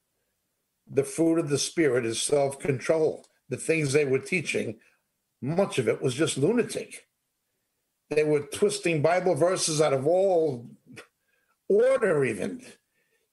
The 0.89 1.03
fruit 1.03 1.39
of 1.39 1.49
the 1.49 1.57
Spirit 1.57 2.05
is 2.05 2.21
self 2.21 2.59
control. 2.59 3.25
The 3.49 3.57
things 3.57 3.93
they 3.93 4.05
were 4.05 4.19
teaching, 4.19 4.79
much 5.43 5.77
of 5.77 5.89
it 5.89 6.01
was 6.01 6.15
just 6.15 6.37
lunatic. 6.37 7.05
They 8.09 8.23
were 8.23 8.39
twisting 8.39 9.01
Bible 9.01 9.35
verses 9.35 9.81
out 9.81 9.91
of 9.91 10.07
all 10.07 10.69
order, 11.67 12.23
even. 12.23 12.65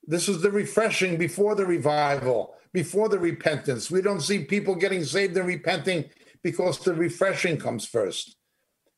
This 0.03 0.27
was 0.27 0.43
the 0.43 0.51
refreshing 0.51 1.19
before 1.19 1.55
the 1.55 1.65
revival, 1.65 2.55
before 2.73 3.09
the 3.09 3.19
repentance. 3.19 3.93
We 3.93 4.03
don't 4.03 4.23
see 4.23 4.45
people 4.45 4.75
getting 4.75 5.05
saved 5.05 5.37
and 5.37 5.47
repenting 5.47 6.11
because 6.43 6.81
the 6.81 6.95
refreshing 6.95 7.59
comes 7.59 7.87
first. 7.87 8.37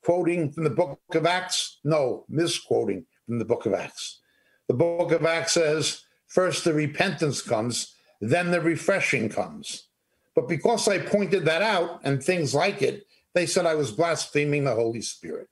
Quoting 0.04 0.50
from 0.50 0.64
the 0.64 0.70
book 0.70 0.98
of 1.12 1.26
Acts? 1.26 1.80
No, 1.84 2.24
misquoting 2.30 3.04
from 3.26 3.38
the 3.38 3.44
book 3.44 3.66
of 3.66 3.74
Acts. 3.74 4.20
The 4.68 4.74
book 4.74 5.12
of 5.12 5.26
Acts 5.26 5.52
says, 5.52 6.02
first 6.28 6.64
the 6.64 6.72
repentance 6.72 7.42
comes, 7.42 7.94
then 8.22 8.50
the 8.50 8.60
refreshing 8.60 9.28
comes. 9.28 9.88
But 10.34 10.48
because 10.48 10.88
I 10.88 10.98
pointed 10.98 11.44
that 11.44 11.62
out 11.62 12.00
and 12.04 12.22
things 12.22 12.54
like 12.54 12.82
it, 12.82 13.06
they 13.34 13.46
said 13.46 13.66
I 13.66 13.74
was 13.74 13.92
blaspheming 13.92 14.64
the 14.64 14.74
Holy 14.74 15.02
Spirit. 15.02 15.48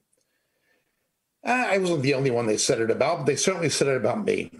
Ah, 1.44 1.68
I 1.68 1.78
wasn't 1.78 2.02
the 2.02 2.14
only 2.14 2.30
one 2.30 2.46
they 2.46 2.56
said 2.56 2.80
it 2.80 2.90
about, 2.90 3.18
but 3.18 3.26
they 3.26 3.36
certainly 3.36 3.70
said 3.70 3.88
it 3.88 3.96
about 3.96 4.24
me. 4.24 4.50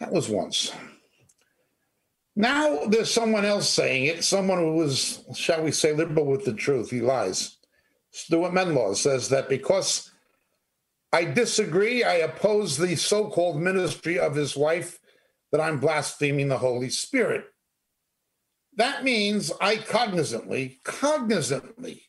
That 0.00 0.12
was 0.12 0.28
once. 0.28 0.72
Now 2.36 2.84
there's 2.86 3.12
someone 3.12 3.44
else 3.44 3.68
saying 3.68 4.06
it, 4.06 4.24
someone 4.24 4.58
who 4.58 4.74
was, 4.74 5.24
shall 5.34 5.62
we 5.62 5.70
say, 5.70 5.92
liberal 5.92 6.26
with 6.26 6.44
the 6.44 6.52
truth. 6.52 6.90
He 6.90 7.00
lies. 7.00 7.58
Stewart 8.10 8.52
Menlaw 8.52 8.96
says 8.96 9.28
that 9.28 9.48
because 9.48 10.10
I 11.12 11.24
disagree, 11.24 12.02
I 12.02 12.14
oppose 12.14 12.76
the 12.76 12.96
so 12.96 13.28
called 13.28 13.60
ministry 13.60 14.18
of 14.18 14.34
his 14.34 14.56
wife, 14.56 14.98
that 15.52 15.60
I'm 15.60 15.78
blaspheming 15.78 16.48
the 16.48 16.58
Holy 16.58 16.90
Spirit. 16.90 17.44
That 18.76 19.04
means 19.04 19.52
I 19.60 19.76
cognizantly, 19.76 20.82
cognizantly, 20.84 22.02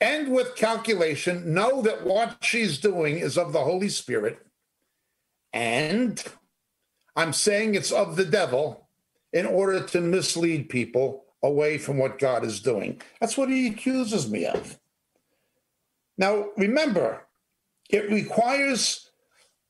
and 0.00 0.32
with 0.32 0.56
calculation 0.56 1.54
know 1.54 1.80
that 1.82 2.04
what 2.04 2.36
she's 2.42 2.78
doing 2.78 3.18
is 3.18 3.38
of 3.38 3.52
the 3.52 3.64
Holy 3.64 3.88
Spirit 3.88 4.38
and 5.54 6.22
I'm 7.16 7.32
saying 7.32 7.74
it's 7.74 7.92
of 7.92 8.16
the 8.16 8.24
devil 8.24 8.88
in 9.32 9.46
order 9.46 9.80
to 9.80 10.00
mislead 10.00 10.68
people 10.68 11.24
away 11.42 11.78
from 11.78 11.96
what 11.96 12.18
God 12.18 12.44
is 12.44 12.60
doing. 12.60 13.00
That's 13.20 13.38
what 13.38 13.48
he 13.48 13.68
accuses 13.68 14.28
me 14.28 14.46
of. 14.46 14.78
Now, 16.18 16.48
remember, 16.56 17.26
it 17.88 18.10
requires 18.10 19.10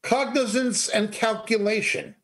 cognizance 0.02 0.88
and 0.88 1.12
calculation. 1.12 2.14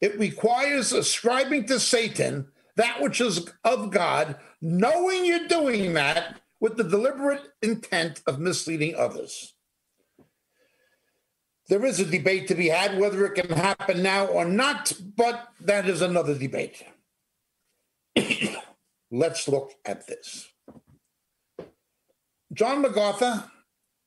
It 0.00 0.18
requires 0.18 0.92
ascribing 0.92 1.66
to 1.66 1.80
Satan 1.80 2.48
that 2.76 3.00
which 3.00 3.20
is 3.20 3.48
of 3.64 3.90
God, 3.90 4.36
knowing 4.60 5.24
you're 5.24 5.48
doing 5.48 5.94
that 5.94 6.40
with 6.60 6.76
the 6.76 6.84
deliberate 6.84 7.42
intent 7.62 8.22
of 8.26 8.38
misleading 8.38 8.94
others. 8.94 9.54
There 11.68 11.84
is 11.84 11.98
a 11.98 12.04
debate 12.04 12.46
to 12.48 12.54
be 12.54 12.68
had 12.68 12.98
whether 12.98 13.24
it 13.26 13.34
can 13.34 13.56
happen 13.56 14.02
now 14.02 14.26
or 14.26 14.44
not, 14.44 14.92
but 15.16 15.48
that 15.60 15.88
is 15.88 16.00
another 16.00 16.38
debate. 16.38 16.84
Let's 19.10 19.48
look 19.48 19.72
at 19.84 20.06
this. 20.06 20.48
John 22.52 22.82
MacArthur 22.82 23.50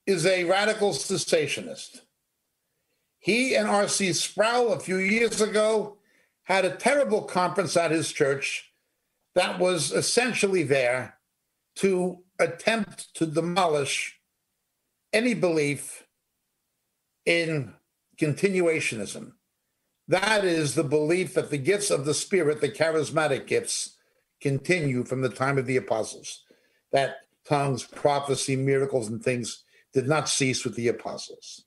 is 0.05 0.25
a 0.25 0.46
radical 0.46 0.91
cessationist. 0.91 2.01
He 3.19 3.55
and 3.55 3.67
R.C. 3.67 4.13
Sproul 4.13 4.73
a 4.73 4.79
few 4.79 4.97
years 4.97 5.41
ago 5.41 5.97
had 6.43 6.65
a 6.65 6.75
terrible 6.75 7.21
conference 7.23 7.77
at 7.77 7.91
his 7.91 8.11
church 8.11 8.71
that 9.35 9.59
was 9.59 9.91
essentially 9.91 10.63
there 10.63 11.17
to 11.75 12.23
attempt 12.39 13.13
to 13.15 13.25
demolish 13.25 14.19
any 15.13 15.33
belief 15.33 16.05
in 17.25 17.73
continuationism. 18.19 19.33
That 20.07 20.43
is 20.43 20.73
the 20.73 20.83
belief 20.83 21.35
that 21.35 21.51
the 21.51 21.57
gifts 21.57 21.91
of 21.91 22.05
the 22.05 22.13
Spirit, 22.13 22.61
the 22.61 22.69
charismatic 22.69 23.45
gifts, 23.45 23.97
continue 24.41 25.03
from 25.03 25.21
the 25.21 25.29
time 25.29 25.57
of 25.57 25.67
the 25.67 25.77
apostles. 25.77 26.43
That 26.91 27.17
tongues, 27.47 27.83
prophecy, 27.83 28.55
miracles, 28.55 29.07
and 29.07 29.23
things 29.23 29.63
did 29.93 30.07
not 30.07 30.29
cease 30.29 30.63
with 30.63 30.75
the 30.75 30.88
apostles. 30.88 31.65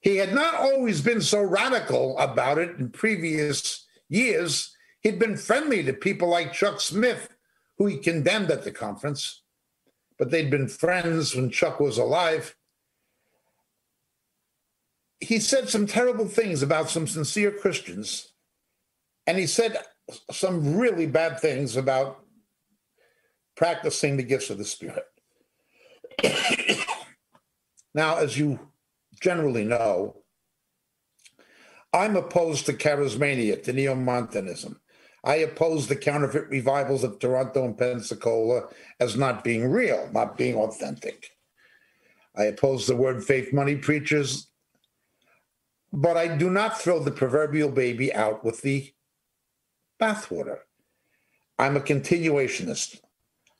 He 0.00 0.16
had 0.16 0.34
not 0.34 0.54
always 0.54 1.00
been 1.00 1.20
so 1.20 1.42
radical 1.42 2.18
about 2.18 2.58
it 2.58 2.78
in 2.78 2.90
previous 2.90 3.86
years. 4.08 4.74
He'd 5.02 5.18
been 5.18 5.36
friendly 5.36 5.82
to 5.84 5.92
people 5.92 6.28
like 6.28 6.52
Chuck 6.52 6.80
Smith, 6.80 7.28
who 7.78 7.86
he 7.86 7.98
condemned 7.98 8.50
at 8.50 8.64
the 8.64 8.72
conference, 8.72 9.42
but 10.18 10.30
they'd 10.30 10.50
been 10.50 10.68
friends 10.68 11.34
when 11.34 11.50
Chuck 11.50 11.80
was 11.80 11.98
alive 11.98 12.56
he 15.20 15.38
said 15.38 15.68
some 15.68 15.86
terrible 15.86 16.26
things 16.26 16.62
about 16.62 16.90
some 16.90 17.06
sincere 17.06 17.50
Christians, 17.50 18.32
and 19.26 19.38
he 19.38 19.46
said 19.46 19.76
some 20.30 20.76
really 20.76 21.06
bad 21.06 21.38
things 21.38 21.76
about 21.76 22.24
practicing 23.54 24.16
the 24.16 24.22
gifts 24.22 24.48
of 24.48 24.58
the 24.58 24.64
Spirit. 24.64 25.04
now, 27.94 28.16
as 28.16 28.38
you 28.38 28.58
generally 29.20 29.64
know, 29.64 30.16
I'm 31.92 32.16
opposed 32.16 32.66
to 32.66 32.72
charismania, 32.72 33.62
to 33.64 33.72
neo-Montanism. 33.72 34.80
I 35.22 35.36
oppose 35.36 35.86
the 35.86 35.96
counterfeit 35.96 36.48
revivals 36.48 37.04
of 37.04 37.18
Toronto 37.18 37.64
and 37.64 37.76
Pensacola 37.76 38.68
as 38.98 39.16
not 39.16 39.44
being 39.44 39.70
real, 39.70 40.08
not 40.12 40.38
being 40.38 40.54
authentic. 40.54 41.30
I 42.36 42.44
oppose 42.44 42.86
the 42.86 42.96
word 42.96 43.22
faith 43.24 43.52
money 43.52 43.76
preachers 43.76 44.50
but 45.92 46.16
I 46.16 46.36
do 46.36 46.50
not 46.50 46.80
throw 46.80 47.00
the 47.00 47.10
proverbial 47.10 47.70
baby 47.70 48.14
out 48.14 48.44
with 48.44 48.62
the 48.62 48.92
bathwater. 50.00 50.58
I'm 51.58 51.76
a 51.76 51.80
continuationist. 51.80 53.00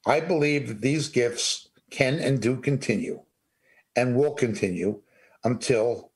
I 0.06 0.20
believe 0.20 0.68
that 0.68 0.80
these 0.80 1.08
gifts 1.08 1.68
can 1.90 2.18
and 2.18 2.40
do 2.40 2.56
continue 2.56 3.22
and 3.96 4.16
will 4.16 4.32
continue 4.32 5.02
until 5.44 6.12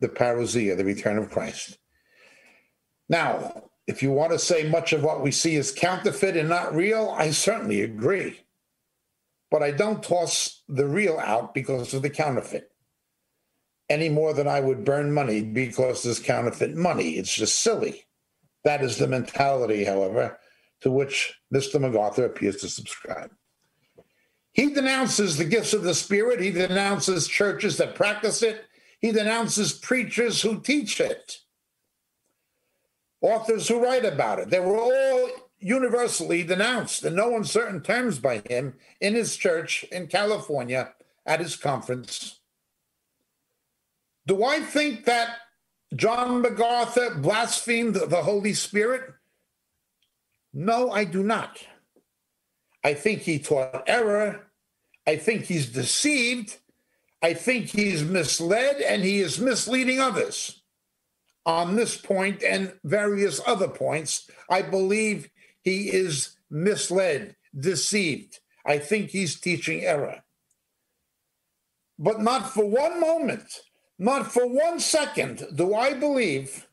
the 0.00 0.08
parousia, 0.08 0.76
the 0.76 0.84
return 0.84 1.18
of 1.18 1.30
Christ. 1.30 1.78
Now, 3.08 3.70
if 3.86 4.02
you 4.02 4.10
want 4.10 4.32
to 4.32 4.38
say 4.38 4.68
much 4.68 4.92
of 4.92 5.02
what 5.02 5.22
we 5.22 5.30
see 5.30 5.56
is 5.56 5.70
counterfeit 5.70 6.36
and 6.36 6.48
not 6.48 6.74
real, 6.74 7.14
I 7.16 7.30
certainly 7.30 7.82
agree. 7.82 8.40
But 9.50 9.62
I 9.62 9.70
don't 9.70 10.02
toss 10.02 10.62
the 10.68 10.86
real 10.86 11.18
out 11.18 11.54
because 11.54 11.94
of 11.94 12.02
the 12.02 12.10
counterfeit 12.10 12.70
any 13.90 14.08
more 14.08 14.32
than 14.32 14.48
I 14.48 14.60
would 14.60 14.84
burn 14.84 15.12
money 15.12 15.42
because 15.42 16.02
there's 16.02 16.18
counterfeit 16.18 16.74
money. 16.74 17.12
It's 17.12 17.34
just 17.34 17.60
silly. 17.60 18.06
That 18.64 18.82
is 18.82 18.96
the 18.96 19.06
mentality, 19.06 19.84
however, 19.84 20.38
to 20.80 20.90
which 20.90 21.38
Mr. 21.54 21.78
MacArthur 21.78 22.24
appears 22.24 22.56
to 22.56 22.68
subscribe. 22.68 23.30
He 24.54 24.72
denounces 24.72 25.36
the 25.36 25.44
gifts 25.44 25.74
of 25.74 25.82
the 25.82 25.94
Spirit. 25.94 26.40
He 26.40 26.52
denounces 26.52 27.28
churches 27.28 27.76
that 27.76 27.96
practice 27.96 28.42
it. 28.42 28.64
He 29.00 29.10
denounces 29.12 29.72
preachers 29.72 30.40
who 30.40 30.60
teach 30.60 31.00
it, 31.00 31.40
authors 33.20 33.68
who 33.68 33.82
write 33.82 34.04
about 34.04 34.38
it. 34.38 34.48
They 34.48 34.60
were 34.60 34.78
all 34.78 35.28
universally 35.58 36.42
denounced 36.42 37.04
in 37.04 37.14
no 37.14 37.36
uncertain 37.36 37.82
terms 37.82 38.18
by 38.18 38.42
him 38.48 38.74
in 39.00 39.14
his 39.14 39.36
church 39.36 39.84
in 39.90 40.06
California 40.06 40.94
at 41.26 41.40
his 41.40 41.56
conference. 41.56 42.40
Do 44.26 44.44
I 44.44 44.60
think 44.60 45.04
that 45.04 45.36
John 45.94 46.40
MacArthur 46.40 47.16
blasphemed 47.16 47.96
the 47.96 48.22
Holy 48.22 48.54
Spirit? 48.54 49.02
No, 50.52 50.90
I 50.90 51.04
do 51.04 51.22
not. 51.22 51.58
I 52.84 52.94
think 52.94 53.22
he 53.22 53.38
taught 53.38 53.84
error. 53.86 54.43
I 55.06 55.16
think 55.16 55.44
he's 55.44 55.66
deceived. 55.66 56.56
I 57.22 57.34
think 57.34 57.66
he's 57.66 58.02
misled 58.02 58.80
and 58.80 59.02
he 59.02 59.20
is 59.20 59.38
misleading 59.40 60.00
others. 60.00 60.62
On 61.46 61.76
this 61.76 61.96
point 61.96 62.42
and 62.42 62.74
various 62.84 63.40
other 63.46 63.68
points, 63.68 64.30
I 64.48 64.62
believe 64.62 65.30
he 65.62 65.90
is 65.90 66.36
misled, 66.50 67.36
deceived. 67.58 68.40
I 68.66 68.78
think 68.78 69.10
he's 69.10 69.40
teaching 69.40 69.82
error. 69.82 70.22
But 71.98 72.20
not 72.20 72.50
for 72.50 72.64
one 72.64 73.00
moment, 73.00 73.60
not 73.98 74.32
for 74.32 74.46
one 74.46 74.80
second 74.80 75.46
do 75.54 75.74
I 75.74 75.94
believe 75.94 76.66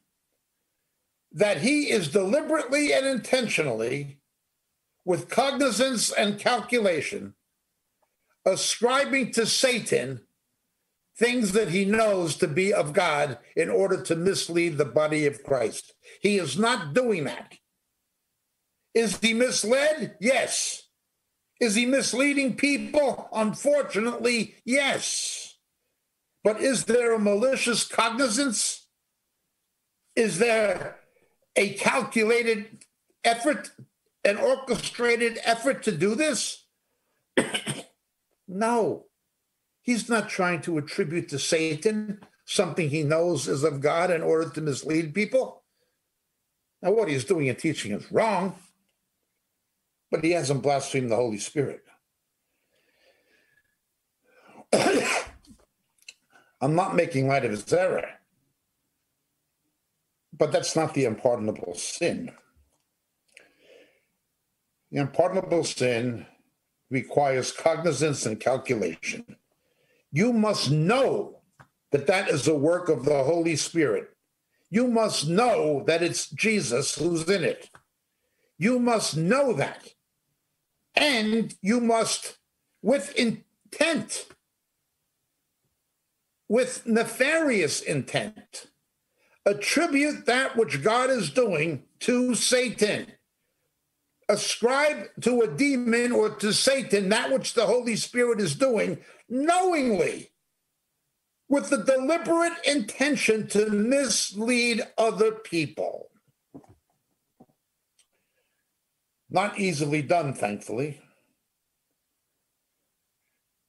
that 1.32 1.62
he 1.62 1.90
is 1.90 2.10
deliberately 2.10 2.92
and 2.94 3.06
intentionally, 3.06 4.20
with 5.06 5.30
cognizance 5.30 6.12
and 6.12 6.40
calculation, 6.40 7.36
ascribing 8.46 9.32
to 9.34 9.46
Satan 9.46 10.22
things 11.18 11.52
that 11.52 11.70
he 11.70 11.86
knows 11.86 12.36
to 12.38 12.48
be 12.48 12.74
of 12.74 12.94
God 12.94 13.38
in 13.56 13.70
order 13.70 14.02
to 14.02 14.16
mislead 14.16 14.78
the 14.78 14.86
body 14.86 15.26
of 15.28 15.44
Christ. 15.44 15.94
He 16.22 16.38
is 16.38 16.58
not 16.58 16.94
doing 16.94 17.26
that. 17.26 17.58
Is 18.94 19.20
he 19.20 19.34
misled? 19.34 20.16
Yes. 20.20 20.88
Is 21.60 21.76
he 21.76 21.86
misleading 21.86 22.56
people? 22.56 23.30
Unfortunately, 23.32 24.56
yes. 24.66 25.58
But 26.44 26.60
is 26.60 26.86
there 26.86 27.14
a 27.14 27.20
malicious 27.20 27.88
cognizance? 27.88 28.88
Is 30.16 30.40
there 30.40 30.98
a 31.56 31.74
calculated 31.74 32.84
effort, 33.24 33.70
an 34.26 34.38
orchestrated 34.38 35.40
effort 35.44 35.84
to 35.84 35.92
do 35.92 36.16
this? 36.16 36.66
no. 38.52 39.06
He's 39.82 40.10
not 40.10 40.30
trying 40.30 40.62
to 40.62 40.78
attribute 40.78 41.30
to 41.30 41.40
Satan 41.40 42.20
something 42.46 42.90
he 42.90 43.04
knows 43.04 43.48
is 43.48 43.64
of 43.64 43.82
God 43.82 44.12
in 44.12 44.22
order 44.22 44.50
to 44.50 44.62
mislead 44.62 45.14
people. 45.14 45.64
Now, 46.82 46.92
what 46.92 47.08
he's 47.08 47.26
doing 47.26 47.48
and 47.48 47.58
teaching 47.58 47.92
is 47.94 48.12
wrong, 48.12 48.56
but 50.10 50.24
he 50.24 50.32
hasn't 50.32 50.64
blasphemed 50.64 51.10
the 51.12 51.16
Holy 51.16 51.38
Spirit. 51.38 51.84
I'm 56.62 56.76
not 56.76 56.96
making 56.96 57.28
light 57.28 57.46
of 57.46 57.52
his 57.52 57.72
error. 57.72 58.10
But 60.38 60.52
that's 60.52 60.76
not 60.76 60.94
the 60.94 61.06
unpardonable 61.06 61.76
sin. 61.76 62.32
The 64.92 65.02
unpardonable 65.02 65.64
sin 65.64 66.26
requires 66.92 67.52
cognizance 67.52 68.26
and 68.26 68.40
calculation. 68.40 69.38
You 70.12 70.34
must 70.34 70.70
know 70.70 71.40
that 71.92 72.06
that 72.08 72.30
is 72.30 72.46
the 72.46 72.56
work 72.56 72.90
of 72.90 73.06
the 73.06 73.24
Holy 73.24 73.56
Spirit. 73.56 74.10
You 74.70 74.88
must 74.88 75.28
know 75.28 75.84
that 75.88 76.04
it's 76.04 76.30
Jesus 76.30 76.96
who's 76.96 77.28
in 77.30 77.44
it. 77.44 77.70
You 78.58 78.78
must 78.78 79.18
know 79.18 79.54
that. 79.54 79.94
And 80.94 81.56
you 81.62 81.80
must, 81.80 82.38
with 82.82 83.16
intent, 83.16 84.28
with 86.48 86.86
nefarious 86.86 87.82
intent, 87.82 88.68
attribute 89.46 90.26
that 90.26 90.58
which 90.58 90.84
God 90.84 91.10
is 91.10 91.30
doing 91.30 91.84
to 92.02 92.36
Satan. 92.36 93.08
Ascribe 94.32 95.10
to 95.20 95.42
a 95.42 95.48
demon 95.48 96.14
or 96.14 96.30
to 96.30 96.54
Satan 96.54 97.10
that 97.10 97.32
which 97.32 97.54
the 97.54 97.66
Holy 97.66 97.98
Spirit 97.98 98.40
is 98.40 98.56
doing 98.56 99.00
knowingly 99.28 100.32
with 101.50 101.70
the 101.70 101.84
deliberate 101.84 102.54
intention 102.66 103.46
to 103.50 103.70
mislead 103.70 104.82
other 104.98 105.34
people. 105.34 106.10
Not 109.30 109.60
easily 109.60 110.02
done, 110.02 110.34
thankfully, 110.34 111.02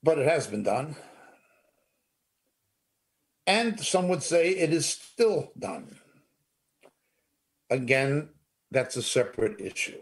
but 0.01 0.19
it 0.19 0.29
has 0.29 0.47
been 0.47 0.63
done. 0.63 0.95
And 3.49 3.81
some 3.81 4.07
would 4.09 4.23
say 4.23 4.51
it 4.51 4.73
is 4.73 4.87
still 4.87 5.51
done. 5.59 5.99
Again, 7.69 8.29
that's 8.71 8.97
a 8.97 9.03
separate 9.03 9.61
issue. 9.61 10.01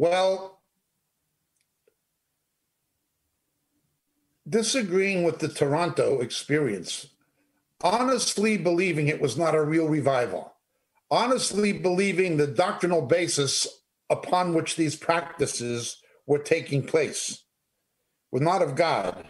Well, 0.00 0.62
disagreeing 4.48 5.24
with 5.24 5.40
the 5.40 5.48
Toronto 5.48 6.22
experience, 6.22 7.08
honestly 7.82 8.56
believing 8.56 9.08
it 9.08 9.20
was 9.20 9.36
not 9.36 9.54
a 9.54 9.62
real 9.62 9.88
revival, 9.88 10.54
honestly 11.10 11.74
believing 11.74 12.38
the 12.38 12.46
doctrinal 12.46 13.02
basis 13.02 13.66
upon 14.08 14.54
which 14.54 14.76
these 14.76 14.96
practices 14.96 15.98
were 16.26 16.38
taking 16.38 16.82
place 16.82 17.44
were 18.32 18.40
not 18.40 18.62
of 18.62 18.76
God 18.76 19.26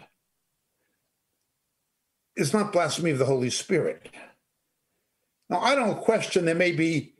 is 2.37 2.53
not 2.53 2.71
blasphemy 2.71 3.11
of 3.11 3.19
the 3.19 3.25
Holy 3.25 3.49
Spirit. 3.49 4.07
Now, 5.49 5.59
I 5.59 5.75
don't 5.75 5.99
question 5.99 6.45
there 6.45 6.55
may 6.55 6.71
be 6.71 7.15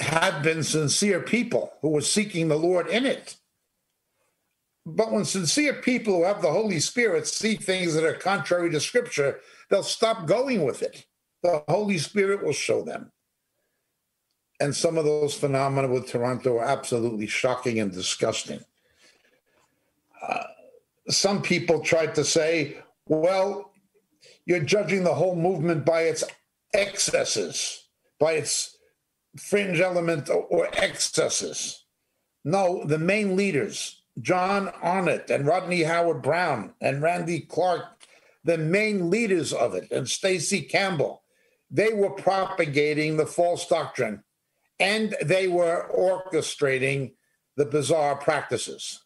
have 0.00 0.42
been 0.42 0.62
sincere 0.62 1.20
people 1.20 1.72
who 1.82 1.90
were 1.90 2.00
seeking 2.00 2.48
the 2.48 2.58
Lord 2.58 2.86
in 2.88 3.06
it. 3.06 3.36
But 4.86 5.12
when 5.12 5.24
sincere 5.24 5.74
people 5.74 6.16
who 6.16 6.24
have 6.24 6.42
the 6.42 6.50
Holy 6.50 6.78
Spirit 6.78 7.26
see 7.26 7.56
things 7.56 7.94
that 7.94 8.04
are 8.04 8.14
contrary 8.14 8.70
to 8.70 8.80
Scripture, 8.80 9.40
they'll 9.70 9.82
stop 9.82 10.26
going 10.26 10.64
with 10.64 10.82
it. 10.82 11.06
The 11.42 11.64
Holy 11.68 11.98
Spirit 11.98 12.44
will 12.44 12.52
show 12.52 12.82
them. 12.82 13.10
And 14.60 14.74
some 14.76 14.98
of 14.98 15.04
those 15.04 15.34
phenomena 15.34 15.88
with 15.88 16.06
Toronto 16.06 16.58
are 16.58 16.64
absolutely 16.64 17.26
shocking 17.26 17.80
and 17.80 17.92
disgusting. 17.92 18.60
Uh, 20.22 20.44
some 21.08 21.42
people 21.42 21.80
tried 21.80 22.14
to 22.14 22.24
say, 22.24 22.78
well, 23.06 23.72
you're 24.46 24.60
judging 24.60 25.02
the 25.04 25.14
whole 25.14 25.36
movement 25.36 25.84
by 25.84 26.02
its 26.02 26.24
excesses, 26.72 27.88
by 28.18 28.34
its 28.34 28.73
fringe 29.36 29.80
element 29.80 30.28
or 30.28 30.68
excesses. 30.74 31.84
No, 32.44 32.84
the 32.84 32.98
main 32.98 33.36
leaders, 33.36 34.02
John 34.20 34.68
Arnott 34.82 35.30
and 35.30 35.46
Rodney 35.46 35.82
Howard 35.82 36.22
Browne 36.22 36.74
and 36.80 37.02
Randy 37.02 37.40
Clark, 37.40 37.84
the 38.44 38.58
main 38.58 39.10
leaders 39.10 39.52
of 39.52 39.74
it, 39.74 39.90
and 39.90 40.08
Stacey 40.08 40.62
Campbell, 40.62 41.22
they 41.70 41.92
were 41.92 42.10
propagating 42.10 43.16
the 43.16 43.26
false 43.26 43.66
doctrine 43.66 44.22
and 44.78 45.16
they 45.24 45.48
were 45.48 45.88
orchestrating 45.96 47.14
the 47.56 47.64
bizarre 47.64 48.16
practices. 48.16 49.04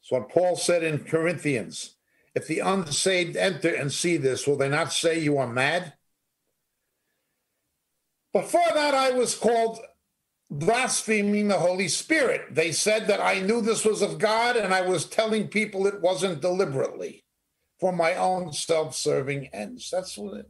So 0.00 0.18
what 0.18 0.30
Paul 0.30 0.56
said 0.56 0.82
in 0.82 1.00
Corinthians 1.00 1.96
if 2.34 2.46
the 2.46 2.60
unsaved 2.60 3.36
enter 3.36 3.74
and 3.74 3.92
see 3.92 4.16
this, 4.16 4.46
will 4.46 4.56
they 4.56 4.68
not 4.68 4.92
say 4.92 5.18
you 5.18 5.38
are 5.38 5.52
mad? 5.52 5.94
Before 8.32 8.68
that, 8.74 8.94
I 8.94 9.10
was 9.10 9.34
called 9.34 9.80
blaspheming 10.50 11.48
the 11.48 11.58
Holy 11.58 11.88
Spirit. 11.88 12.54
They 12.54 12.72
said 12.72 13.06
that 13.06 13.20
I 13.20 13.40
knew 13.40 13.60
this 13.60 13.84
was 13.84 14.02
of 14.02 14.18
God 14.18 14.56
and 14.56 14.72
I 14.72 14.82
was 14.82 15.04
telling 15.04 15.48
people 15.48 15.86
it 15.86 16.00
wasn't 16.00 16.40
deliberately 16.40 17.24
for 17.78 17.92
my 17.92 18.14
own 18.14 18.52
self 18.52 18.94
serving 18.94 19.48
ends. 19.52 19.90
That's 19.90 20.16
what 20.16 20.38
it 20.38 20.46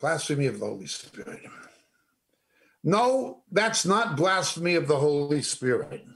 Blasphemy 0.00 0.46
of 0.46 0.58
the 0.58 0.66
Holy 0.66 0.86
Spirit. 0.86 1.42
No, 2.82 3.42
that's 3.52 3.84
not 3.84 4.16
blasphemy 4.16 4.74
of 4.74 4.88
the 4.88 4.96
Holy 4.96 5.42
Spirit. 5.42 6.06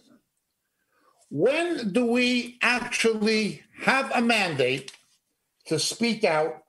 When 1.30 1.92
do 1.92 2.06
we 2.06 2.58
actually 2.62 3.62
have 3.82 4.10
a 4.14 4.22
mandate 4.22 4.92
to 5.66 5.78
speak 5.78 6.24
out 6.24 6.63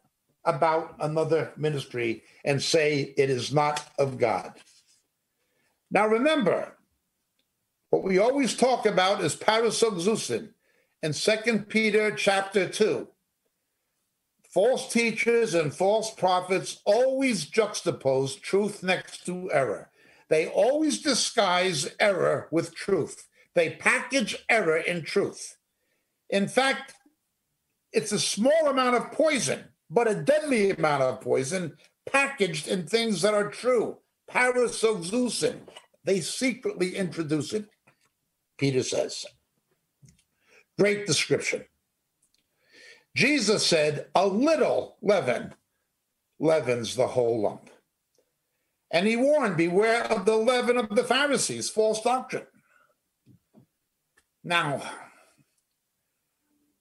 about 0.46 0.96
another 1.00 1.52
ministry 1.58 2.24
and 2.44 2.62
say 2.62 3.14
it 3.18 3.30
is 3.30 3.54
not 3.54 3.90
of 3.98 4.18
God? 4.18 4.54
Now 5.92 6.08
remember, 6.08 6.78
what 7.90 8.04
we 8.04 8.18
always 8.18 8.56
talk 8.56 8.86
about 8.86 9.24
is 9.24 9.36
pareisaxousin 9.36 10.50
in 11.02 11.14
Second 11.14 11.70
Peter 11.70 12.12
chapter 12.12 12.68
2 12.68 13.08
false 14.56 14.88
teachers 14.88 15.54
and 15.54 15.76
false 15.76 16.12
prophets 16.12 16.80
always 16.86 17.46
juxtapose 17.46 18.40
truth 18.40 18.82
next 18.82 19.26
to 19.26 19.52
error. 19.52 19.90
They 20.30 20.48
always 20.48 21.02
disguise 21.02 21.94
error 22.00 22.48
with 22.52 22.74
truth. 22.74 23.28
They 23.54 23.72
package 23.72 24.38
error 24.50 24.78
in 24.78 25.04
truth. 25.04 25.58
In 26.30 26.48
fact, 26.48 26.94
it's 27.92 28.14
a 28.14 28.20
small 28.20 28.70
amount 28.70 28.96
of 28.96 29.12
poison, 29.12 29.66
but 29.90 30.08
a 30.08 30.16
deadly 30.16 30.72
amount 30.72 31.04
of 31.04 31.22
poison 31.22 31.78
packaged 32.06 32.68
in 32.68 32.86
things 32.86 33.22
that 33.22 33.34
are 33.34 33.50
true. 33.50 33.98
Pareisaxousin. 34.30 35.60
They 36.04 36.22
secretly 36.22 36.96
introduce 36.96 37.54
it, 37.54 37.68
Peter 38.58 38.84
says. 38.84 39.26
Great 40.78 41.06
description. 41.06 41.66
Jesus 43.16 43.66
said, 43.66 44.08
a 44.14 44.28
little 44.28 44.98
leaven 45.02 45.54
leavens 46.40 46.96
the 46.96 47.08
whole 47.08 47.42
lump. 47.42 47.70
And 48.92 49.08
he 49.08 49.16
warned, 49.16 49.58
beware 49.58 50.04
of 50.06 50.26
the 50.26 50.36
leaven 50.36 50.78
of 50.78 50.90
the 50.90 51.04
Pharisees, 51.04 51.70
false 51.70 52.02
doctrine. 52.02 52.46
Now, 54.44 54.82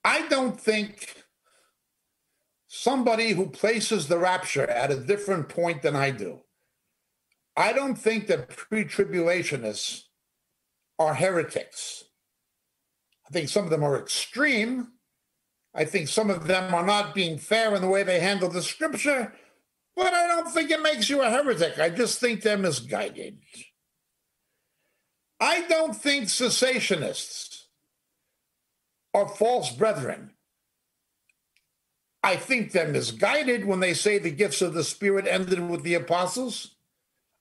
I 0.05 0.29
don't 0.29 0.61
think 0.61 1.24
somebody 2.75 3.31
who 3.31 3.49
places 3.49 4.09
the 4.09 4.19
rapture 4.19 4.67
at 4.67 4.91
a 4.91 4.97
different 4.97 5.49
point 5.49 5.83
than 5.83 5.95
I 5.95 6.11
do, 6.11 6.41
I 7.57 7.73
don't 7.73 7.95
think 7.95 8.27
that 8.27 8.49
pre 8.49 8.85
tribulationists 8.85 10.03
are 10.99 11.15
heretics. 11.15 12.05
I 13.27 13.33
think 13.33 13.49
some 13.49 13.65
of 13.65 13.71
them 13.71 13.85
are 13.85 13.99
extreme, 13.99 14.89
I 15.75 15.85
think 15.85 16.09
some 16.09 16.31
of 16.31 16.47
them 16.47 16.75
are 16.75 16.87
not 16.87 17.15
being 17.15 17.39
fair 17.39 17.75
in 17.75 17.83
the 17.83 17.89
way 17.89 18.03
they 18.03 18.21
handle 18.21 18.49
the 18.49 18.63
scripture, 18.63 19.33
but 19.97 20.13
I 20.13 20.27
don't 20.27 20.51
think 20.51 20.71
it 20.71 20.83
makes 20.83 21.09
you 21.09 21.23
a 21.23 21.31
heretic. 21.31 21.79
I 21.79 21.91
just 21.91 22.21
think 22.21 22.43
they're 22.43 22.59
misguided. 22.59 23.39
I 25.41 25.63
don't 25.69 25.95
think 25.95 26.27
cessationists 26.27 27.65
are 29.13 29.29
false 29.29 29.71
brethren. 29.71 30.34
I 32.25 32.37
think 32.37 32.73
they're 32.73 32.89
misguided 32.89 33.67
when 33.67 33.81
they 33.81 33.93
say 33.93 34.19
the 34.19 34.31
gifts 34.31 34.63
of 34.63 34.73
the 34.73 34.83
Spirit 34.83 35.27
ended 35.29 35.69
with 35.69 35.83
the 35.83 35.93
apostles. 35.93 36.75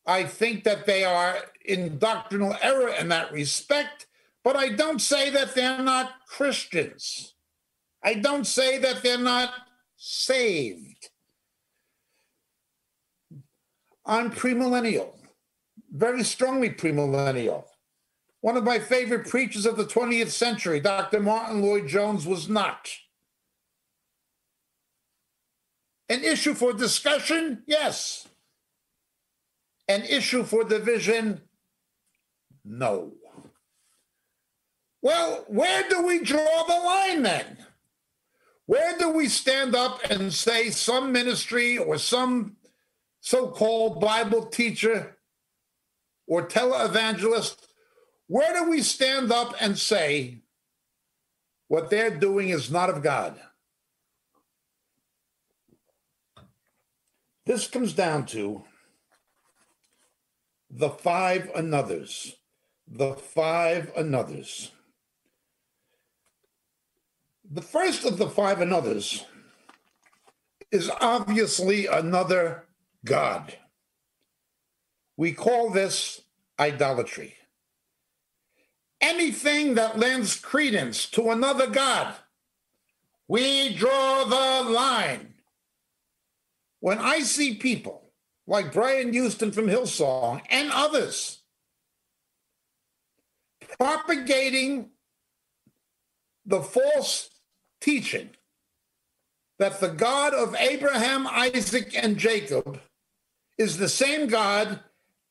I 0.06 0.26
think 0.26 0.66
that 0.66 0.86
they 0.86 1.06
are 1.06 1.38
in 1.64 1.98
doctrinal 1.98 2.58
error 2.62 2.90
in 2.90 3.08
that 3.08 3.32
respect, 3.32 4.08
but 4.44 4.58
I 4.58 4.70
don't 4.70 5.00
say 5.00 5.30
that 5.30 5.56
they're 5.56 5.82
not 5.82 6.12
Christians. 6.28 7.34
I 8.04 8.16
don't 8.16 8.46
say 8.46 8.78
that 8.80 9.02
they're 9.02 9.18
not 9.18 9.54
saved. 9.96 11.10
I'm 14.06 14.32
premillennial, 14.32 15.14
very 15.94 16.26
strongly 16.26 16.72
premillennial. 16.72 17.64
One 18.42 18.58
of 18.58 18.66
my 18.66 18.80
favorite 18.80 19.30
preachers 19.30 19.66
of 19.66 19.78
the 19.78 19.86
20th 19.86 20.32
century, 20.32 20.82
Dr. 20.82 21.22
Martyn 21.22 21.62
Lloyd-Jones, 21.62 22.28
was 22.28 22.50
not. 22.50 22.90
An 26.10 26.24
issue 26.24 26.54
for 26.54 26.74
discussion? 26.74 27.64
Yes. 27.66 28.28
An 29.88 30.04
issue 30.04 30.44
for 30.44 30.64
division? 30.64 31.42
No. 32.64 33.14
Well, 35.02 35.44
where 35.48 35.88
do 35.90 36.04
we 36.04 36.20
draw 36.24 36.64
the 36.64 36.86
line 36.86 37.24
then? 37.24 37.58
Where 38.66 38.98
do 38.98 39.10
we 39.10 39.28
stand 39.28 39.76
up 39.76 40.00
and 40.10 40.34
say 40.34 40.70
some 40.70 41.12
ministry 41.12 41.78
or 41.78 41.98
some 41.98 42.56
so 43.20 43.48
called 43.48 44.02
Bible 44.02 44.46
teacher 44.46 45.18
or 46.28 46.48
televangelist, 46.48 47.56
where 48.28 48.54
do 48.54 48.70
we 48.70 48.82
stand 48.82 49.32
up 49.32 49.56
and 49.60 49.78
say 49.78 50.40
what 51.68 51.90
they're 51.90 52.18
doing 52.18 52.50
is 52.50 52.72
not 52.72 52.90
of 52.90 53.02
God? 53.02 53.40
This 57.46 57.68
comes 57.68 57.94
down 57.94 58.26
to 58.28 58.64
the 60.70 60.90
five 60.90 61.52
anothers. 61.56 62.34
The 62.88 63.14
five 63.14 63.94
anothers. 63.96 64.72
The 67.50 67.62
first 67.62 68.06
of 68.06 68.18
the 68.18 68.30
five 68.30 68.60
anothers 68.60 69.26
is 70.72 70.90
obviously 71.02 71.86
another 71.86 72.66
God. 73.06 73.58
We 75.18 75.34
call 75.34 75.70
this 75.70 76.22
idolatry. 76.60 77.36
Anything 79.02 79.76
that 79.76 80.00
lends 80.00 80.36
credence 80.40 81.06
to 81.12 81.30
another 81.30 81.68
God, 81.68 82.16
we 83.28 83.76
draw 83.76 84.24
the 84.24 84.70
line. 84.70 85.33
When 86.84 87.00
I 87.00 87.22
see 87.22 87.56
people 87.56 88.12
like 88.46 88.74
Brian 88.74 89.14
Houston 89.14 89.54
from 89.54 89.68
Hillsong 89.68 90.42
and 90.50 90.70
others 90.70 91.42
propagating 93.80 94.90
the 96.46 96.62
false 96.62 97.30
teaching 97.80 98.32
that 99.60 99.80
the 99.80 99.88
God 99.88 100.34
of 100.34 100.58
Abraham, 100.60 101.26
Isaac, 101.26 101.96
and 101.96 102.18
Jacob 102.18 102.82
is 103.58 103.78
the 103.78 103.88
same 103.88 104.28
God 104.28 104.82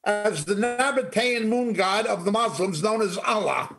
as 0.06 0.46
the 0.46 0.54
Nabatean 0.54 1.48
moon 1.48 1.74
god 1.74 2.06
of 2.06 2.24
the 2.24 2.32
Muslims 2.32 2.82
known 2.82 3.02
as 3.02 3.18
Allah. 3.18 3.76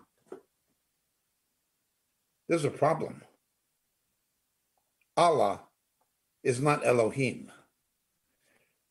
There's 2.47 2.65
a 2.65 2.69
problem. 2.69 3.23
Allah 5.17 5.61
is 6.43 6.61
not 6.61 6.85
Elohim. 6.85 7.49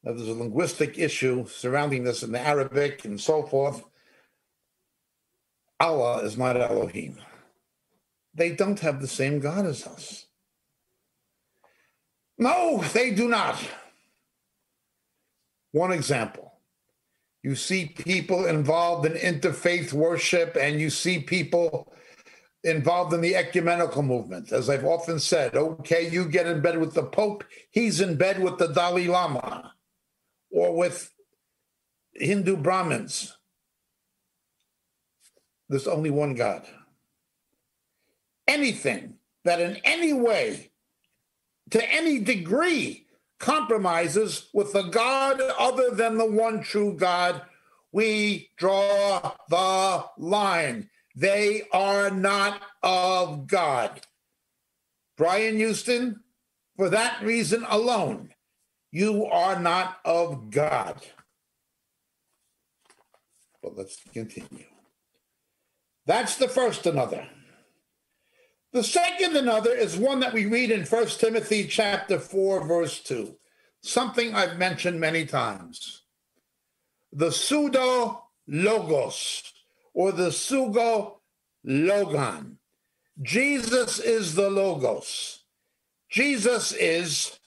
Now, 0.04 0.12
there's 0.12 0.28
a 0.28 0.34
linguistic 0.34 0.98
issue 0.98 1.46
surrounding 1.46 2.04
this 2.04 2.22
in 2.22 2.32
the 2.32 2.40
Arabic 2.40 3.04
and 3.04 3.20
so 3.20 3.44
forth. 3.44 3.84
Allah 5.78 6.18
is 6.24 6.36
not 6.36 6.56
Elohim 6.56 7.18
they 8.34 8.52
don't 8.52 8.80
have 8.80 9.00
the 9.00 9.08
same 9.08 9.40
God 9.40 9.66
as 9.66 9.86
us. 9.86 10.26
No, 12.38 12.82
they 12.92 13.10
do 13.10 13.28
not. 13.28 13.62
One 15.72 15.92
example 15.92 16.48
you 17.42 17.56
see 17.56 17.86
people 17.86 18.46
involved 18.46 19.04
in 19.04 19.14
interfaith 19.14 19.92
worship, 19.92 20.56
and 20.60 20.80
you 20.80 20.90
see 20.90 21.18
people 21.18 21.92
involved 22.62 23.12
in 23.12 23.20
the 23.20 23.34
ecumenical 23.34 24.02
movement. 24.02 24.52
As 24.52 24.70
I've 24.70 24.84
often 24.84 25.18
said, 25.18 25.56
okay, 25.56 26.08
you 26.08 26.26
get 26.26 26.46
in 26.46 26.60
bed 26.60 26.78
with 26.78 26.94
the 26.94 27.02
Pope, 27.02 27.42
he's 27.72 28.00
in 28.00 28.14
bed 28.14 28.40
with 28.40 28.58
the 28.58 28.68
Dalai 28.68 29.08
Lama 29.08 29.72
or 30.52 30.76
with 30.76 31.12
Hindu 32.14 32.56
Brahmins. 32.56 33.36
There's 35.68 35.88
only 35.88 36.10
one 36.10 36.34
God 36.34 36.66
anything 38.52 39.14
that 39.44 39.60
in 39.60 39.76
any 39.84 40.12
way, 40.12 40.70
to 41.70 41.92
any 41.92 42.18
degree, 42.18 43.06
compromises 43.38 44.48
with 44.52 44.72
the 44.72 44.82
God 44.82 45.40
other 45.58 45.90
than 45.90 46.16
the 46.16 46.30
one 46.30 46.62
true 46.62 46.94
God, 46.96 47.42
we 47.90 48.50
draw 48.56 49.32
the 49.48 50.04
line. 50.16 50.88
They 51.16 51.62
are 51.72 52.10
not 52.10 52.62
of 52.82 53.46
God. 53.46 54.00
Brian 55.16 55.56
Houston, 55.56 56.20
for 56.76 56.88
that 56.88 57.22
reason 57.22 57.66
alone, 57.68 58.31
you 58.92 59.24
are 59.26 59.58
not 59.58 59.98
of 60.04 60.50
God. 60.50 61.00
But 63.62 63.76
let's 63.76 64.00
continue. 64.12 64.66
That's 66.06 66.36
the 66.36 66.48
first 66.48 66.86
another. 66.86 67.26
The 68.72 68.84
second 68.84 69.36
another 69.36 69.72
is 69.72 69.96
one 69.96 70.20
that 70.20 70.32
we 70.32 70.46
read 70.46 70.70
in 70.70 70.84
1 70.84 71.06
Timothy 71.06 71.66
chapter 71.66 72.18
4, 72.18 72.66
verse 72.66 73.00
2. 73.00 73.34
something 73.82 74.34
I've 74.34 74.58
mentioned 74.58 75.00
many 75.00 75.26
times 75.26 76.02
the 77.12 77.32
pseudo 77.32 78.24
logos 78.46 79.52
or 79.92 80.12
the 80.12 80.32
pseudo 80.32 81.20
logon. 81.64 82.58
Jesus 83.20 83.98
is 83.98 84.34
the 84.34 84.48
logos. 84.48 85.40
Jesus 86.08 86.72
is 86.72 87.38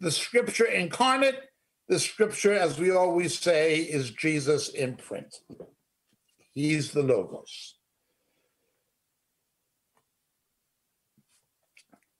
the 0.00 0.10
scripture 0.10 0.66
incarnate. 0.66 1.40
The 1.88 1.98
scripture, 1.98 2.52
as 2.52 2.78
we 2.78 2.90
always 2.90 3.38
say, 3.38 3.78
is 3.78 4.10
Jesus 4.10 4.68
in 4.68 4.96
print. 4.96 5.34
He's 6.52 6.92
the 6.92 7.02
logos. 7.02 7.76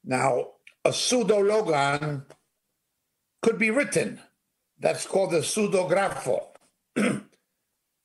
Now, 0.04 0.52
a 0.86 0.90
pseudologon 0.90 2.24
could 3.42 3.58
be 3.58 3.70
written. 3.70 4.20
That's 4.80 5.06
called 5.06 5.34
a 5.34 5.40
pseudographo. 5.40 6.46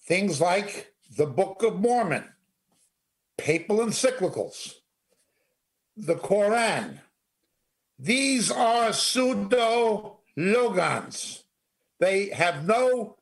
Things 0.05 0.41
like 0.41 0.93
the 1.15 1.25
Book 1.25 1.63
of 1.63 1.79
Mormon, 1.79 2.25
papal 3.37 3.77
encyclicals, 3.77 4.73
the 5.95 6.15
Koran. 6.15 6.99
These 8.03 8.51
are 8.51 8.91
pseudo 8.91 10.19
logons. 10.37 11.43
They 12.01 12.31
have 12.31 12.67
no 12.67 13.15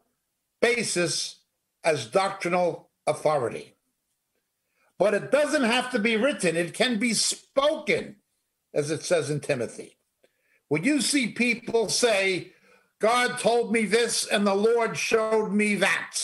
basis 0.60 1.42
as 1.84 2.08
doctrinal 2.08 2.90
authority. 3.06 3.76
But 4.98 5.14
it 5.14 5.30
doesn't 5.30 5.66
have 5.66 5.92
to 5.92 6.00
be 6.00 6.18
written, 6.18 6.56
it 6.56 6.74
can 6.74 6.98
be 6.98 7.14
spoken, 7.14 8.16
as 8.74 8.90
it 8.90 9.04
says 9.04 9.30
in 9.30 9.40
Timothy. 9.40 9.98
When 10.68 10.84
you 10.84 11.02
see 11.02 11.28
people 11.28 11.88
say, 11.88 12.54
God 13.00 13.38
told 13.38 13.72
me 13.72 13.86
this 13.86 14.26
and 14.26 14.48
the 14.48 14.56
Lord 14.56 14.98
showed 14.98 15.52
me 15.52 15.76
that, 15.76 16.18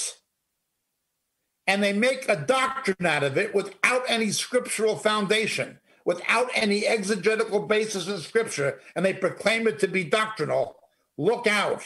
and 1.68 1.84
they 1.84 1.94
make 1.94 2.28
a 2.28 2.36
doctrine 2.36 3.06
out 3.06 3.22
of 3.22 3.38
it 3.38 3.54
without 3.54 4.02
any 4.08 4.32
scriptural 4.32 4.96
foundation, 4.96 5.80
without 6.08 6.50
any 6.56 6.88
exegetical 6.88 7.60
basis 7.60 8.08
in 8.08 8.18
scripture, 8.20 8.80
and 8.96 9.06
they 9.06 9.14
proclaim 9.14 9.68
it 9.68 9.78
to 9.78 9.90
be 9.90 10.06
doctrinal, 10.06 10.78
look 11.18 11.46
out. 11.46 11.84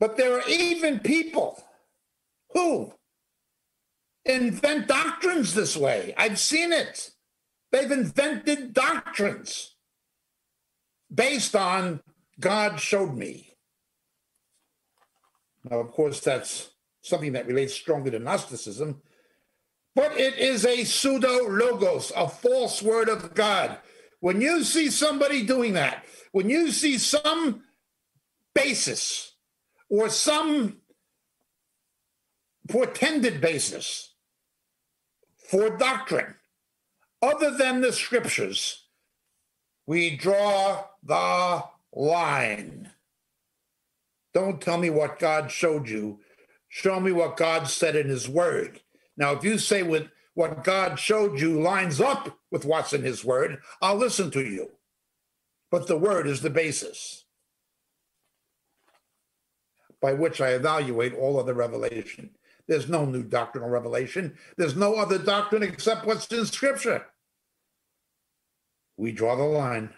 But 0.00 0.16
there 0.16 0.32
are 0.38 0.48
even 0.48 1.00
people 1.00 1.62
who 2.54 2.94
invent 4.24 4.88
doctrines 4.88 5.52
this 5.52 5.76
way. 5.76 6.14
I've 6.16 6.38
seen 6.38 6.72
it. 6.72 7.10
They've 7.70 7.90
invented 7.90 8.72
doctrines 8.72 9.74
based 11.14 11.54
on 11.54 12.00
God 12.40 12.80
showed 12.80 13.14
me. 13.14 13.52
Now, 15.70 15.80
of 15.80 15.92
course, 15.92 16.20
that's 16.20 16.70
something 17.02 17.32
that 17.32 17.46
relates 17.46 17.74
strongly 17.74 18.10
to 18.12 18.18
Gnosticism, 18.18 19.02
but 19.96 20.12
it 20.20 20.38
is 20.38 20.66
a 20.66 20.84
pseudo 20.84 21.48
logos, 21.48 22.12
a 22.14 22.28
false 22.28 22.82
word 22.82 23.08
of 23.08 23.34
God. 23.34 23.78
When 24.20 24.42
you 24.42 24.62
see 24.62 24.90
somebody 24.90 25.42
doing 25.42 25.72
that, 25.72 26.04
when 26.32 26.50
you 26.50 26.70
see 26.70 26.98
some 26.98 27.62
basis 28.54 29.32
or 29.88 30.10
some 30.10 30.76
portended 32.68 33.40
basis 33.40 34.12
for 35.48 35.78
doctrine 35.78 36.34
other 37.22 37.56
than 37.56 37.80
the 37.80 37.92
scriptures, 37.92 38.84
we 39.86 40.14
draw 40.14 40.84
the 41.02 41.64
line. 41.94 42.90
Don't 44.34 44.60
tell 44.60 44.76
me 44.76 44.90
what 44.90 45.18
God 45.18 45.50
showed 45.50 45.88
you. 45.88 46.20
Show 46.68 47.00
me 47.00 47.12
what 47.12 47.38
God 47.38 47.66
said 47.68 47.96
in 47.96 48.10
his 48.10 48.28
word. 48.28 48.82
Now, 49.16 49.32
if 49.32 49.44
you 49.44 49.58
say 49.58 49.82
with 49.82 50.08
what 50.34 50.64
God 50.64 50.98
showed 50.98 51.40
you 51.40 51.60
lines 51.60 52.00
up 52.00 52.38
with 52.50 52.64
what's 52.64 52.92
in 52.92 53.02
his 53.02 53.24
word, 53.24 53.58
I'll 53.80 53.96
listen 53.96 54.30
to 54.32 54.42
you. 54.44 54.72
But 55.70 55.86
the 55.86 55.96
word 55.96 56.26
is 56.26 56.42
the 56.42 56.50
basis 56.50 57.24
by 60.00 60.12
which 60.12 60.40
I 60.40 60.50
evaluate 60.50 61.14
all 61.14 61.38
other 61.38 61.54
revelation. 61.54 62.30
There's 62.68 62.88
no 62.88 63.04
new 63.06 63.22
doctrinal 63.22 63.68
revelation. 63.68 64.36
There's 64.56 64.76
no 64.76 64.96
other 64.96 65.18
doctrine 65.18 65.62
except 65.62 66.06
what's 66.06 66.26
in 66.26 66.44
scripture. 66.46 67.06
We 68.96 69.12
draw 69.12 69.36
the 69.36 69.44
line. 69.44 69.90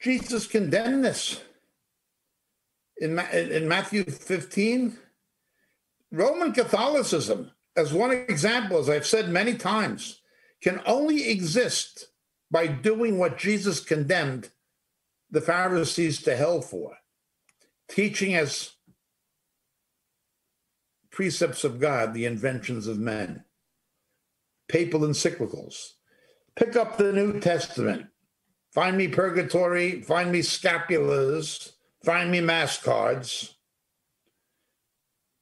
Jesus 0.00 0.46
condemned 0.46 1.04
this 1.04 1.40
in, 2.98 3.18
in 3.18 3.68
Matthew 3.68 4.04
15. 4.04 4.98
Roman 6.14 6.52
Catholicism, 6.52 7.50
as 7.76 7.92
one 7.92 8.12
example, 8.12 8.78
as 8.78 8.88
I've 8.88 9.06
said 9.06 9.28
many 9.28 9.54
times, 9.54 10.20
can 10.62 10.80
only 10.86 11.28
exist 11.28 12.06
by 12.50 12.68
doing 12.68 13.18
what 13.18 13.36
Jesus 13.36 13.80
condemned 13.80 14.50
the 15.30 15.40
Pharisees 15.40 16.22
to 16.22 16.36
hell 16.36 16.60
for 16.60 16.96
teaching 17.88 18.34
as 18.34 18.72
precepts 21.10 21.64
of 21.64 21.80
God 21.80 22.14
the 22.14 22.24
inventions 22.24 22.86
of 22.86 22.98
men 22.98 23.44
papal 24.68 25.00
encyclicals. 25.00 25.92
Pick 26.56 26.74
up 26.76 26.96
the 26.96 27.12
New 27.12 27.38
Testament. 27.40 28.06
Find 28.72 28.96
me 28.96 29.08
purgatory, 29.08 30.00
find 30.00 30.32
me 30.32 30.40
scapulars, 30.40 31.72
find 32.02 32.30
me 32.30 32.40
mass 32.40 32.82
cards. 32.82 33.54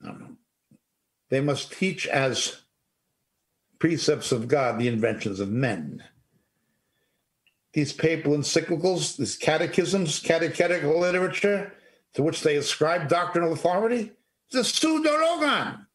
Um, 0.04 0.38
They 1.33 1.40
must 1.40 1.73
teach 1.73 2.07
as 2.07 2.61
precepts 3.79 4.33
of 4.33 4.49
God 4.49 4.79
the 4.79 4.87
inventions 4.87 5.40
of 5.40 5.49
men. 5.49 6.05
These 7.73 7.95
papal 7.95 8.35
encyclicals, 8.35 9.16
these 9.16 9.38
catechisms, 9.38 10.21
catechetical 10.21 11.01
literature 11.01 11.73
to 12.12 12.23
which 12.23 12.42
they 12.42 12.57
ascribe 12.57 13.09
doctrinal 13.09 13.55
authority, 13.55 14.12
a 14.53 14.59
pseudologon 14.59 15.87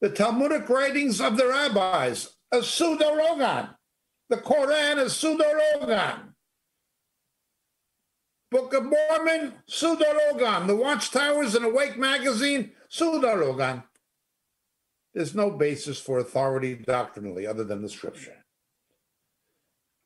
the 0.00 0.08
Talmudic 0.08 0.66
writings 0.70 1.20
of 1.20 1.36
the 1.36 1.46
rabbis, 1.46 2.30
a 2.50 2.56
pseudologon. 2.56 3.76
The 4.30 4.38
Quran 4.38 4.98
is 4.98 5.12
pseudologon. 5.12 6.32
Book 8.50 8.72
of 8.72 8.84
Mormon, 8.84 9.52
pseudologon. 9.70 10.66
The 10.66 10.74
Watchtowers 10.74 11.54
and 11.54 11.66
Awake 11.66 11.98
magazine, 11.98 12.72
pseudologon. 12.90 13.84
There's 15.14 15.34
no 15.34 15.50
basis 15.50 16.00
for 16.00 16.18
authority 16.18 16.74
doctrinally 16.74 17.46
other 17.46 17.64
than 17.64 17.82
the 17.82 17.88
scripture. 17.88 18.44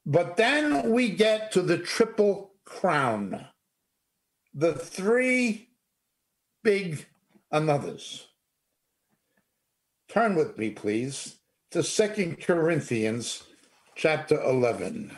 But 0.05 0.37
then 0.37 0.91
we 0.91 1.11
get 1.11 1.53
to 1.53 1.63
the 1.63 1.79
triple 1.79 2.53
crown, 2.65 3.47
the 4.55 4.75
three 4.75 5.69
big 6.63 7.07
anothers. 7.53 8.27
Turn 10.09 10.35
with 10.35 10.57
me, 10.59 10.71
please, 10.71 11.39
to 11.73 11.83
Second 11.83 12.41
Corinthians 12.41 13.45
chapter 13.97 14.41
11. 14.41 15.17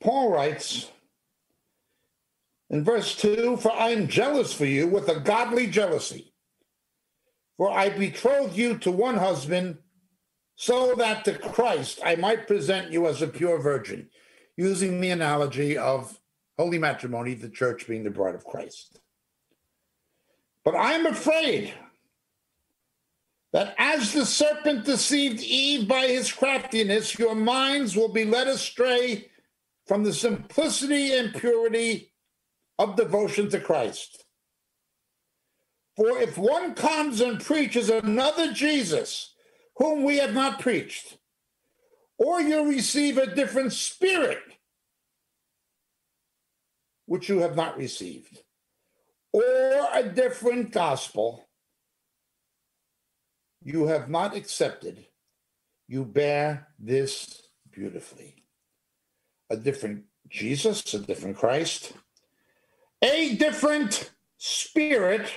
Paul 0.00 0.30
writes 0.30 0.90
in 2.70 2.84
verse 2.84 3.16
2 3.16 3.56
For 3.56 3.72
I 3.72 3.90
am 3.90 4.08
jealous 4.08 4.52
for 4.52 4.66
you 4.66 4.86
with 4.88 5.08
a 5.08 5.20
godly 5.20 5.66
jealousy. 5.66 6.33
For 7.56 7.70
I 7.70 7.88
betrothed 7.88 8.56
you 8.56 8.78
to 8.78 8.90
one 8.90 9.16
husband, 9.16 9.78
so 10.56 10.94
that 10.96 11.24
to 11.24 11.38
Christ 11.38 12.00
I 12.04 12.16
might 12.16 12.46
present 12.46 12.92
you 12.92 13.06
as 13.06 13.22
a 13.22 13.28
pure 13.28 13.60
virgin, 13.60 14.10
using 14.56 15.00
the 15.00 15.10
analogy 15.10 15.76
of 15.76 16.18
holy 16.58 16.78
matrimony, 16.78 17.34
the 17.34 17.48
church 17.48 17.86
being 17.86 18.04
the 18.04 18.10
bride 18.10 18.34
of 18.34 18.44
Christ. 18.44 19.00
But 20.64 20.74
I 20.74 20.92
am 20.92 21.06
afraid 21.06 21.74
that 23.52 23.74
as 23.78 24.12
the 24.12 24.26
serpent 24.26 24.84
deceived 24.84 25.40
Eve 25.40 25.86
by 25.86 26.06
his 26.06 26.32
craftiness, 26.32 27.18
your 27.18 27.34
minds 27.34 27.96
will 27.96 28.12
be 28.12 28.24
led 28.24 28.48
astray 28.48 29.30
from 29.86 30.02
the 30.02 30.12
simplicity 30.12 31.16
and 31.16 31.34
purity 31.34 32.12
of 32.78 32.96
devotion 32.96 33.48
to 33.50 33.60
Christ. 33.60 34.23
For 35.96 36.18
if 36.20 36.36
one 36.38 36.74
comes 36.74 37.20
and 37.20 37.40
preaches 37.40 37.90
another 37.90 38.52
Jesus, 38.52 39.34
whom 39.76 40.02
we 40.04 40.18
have 40.18 40.34
not 40.34 40.60
preached, 40.60 41.18
or 42.18 42.40
you 42.40 42.68
receive 42.68 43.18
a 43.18 43.34
different 43.34 43.72
spirit, 43.72 44.42
which 47.06 47.28
you 47.28 47.38
have 47.40 47.56
not 47.56 47.76
received, 47.76 48.42
or 49.32 49.88
a 49.92 50.02
different 50.02 50.72
gospel, 50.72 51.46
you 53.62 53.86
have 53.86 54.08
not 54.08 54.36
accepted, 54.36 55.06
you 55.88 56.04
bear 56.04 56.68
this 56.78 57.48
beautifully. 57.70 58.36
a 59.50 59.56
different 59.56 60.04
Jesus, 60.28 60.94
a 60.94 60.98
different 60.98 61.36
Christ, 61.36 61.92
a 63.02 63.34
different 63.36 64.10
spirit, 64.38 65.30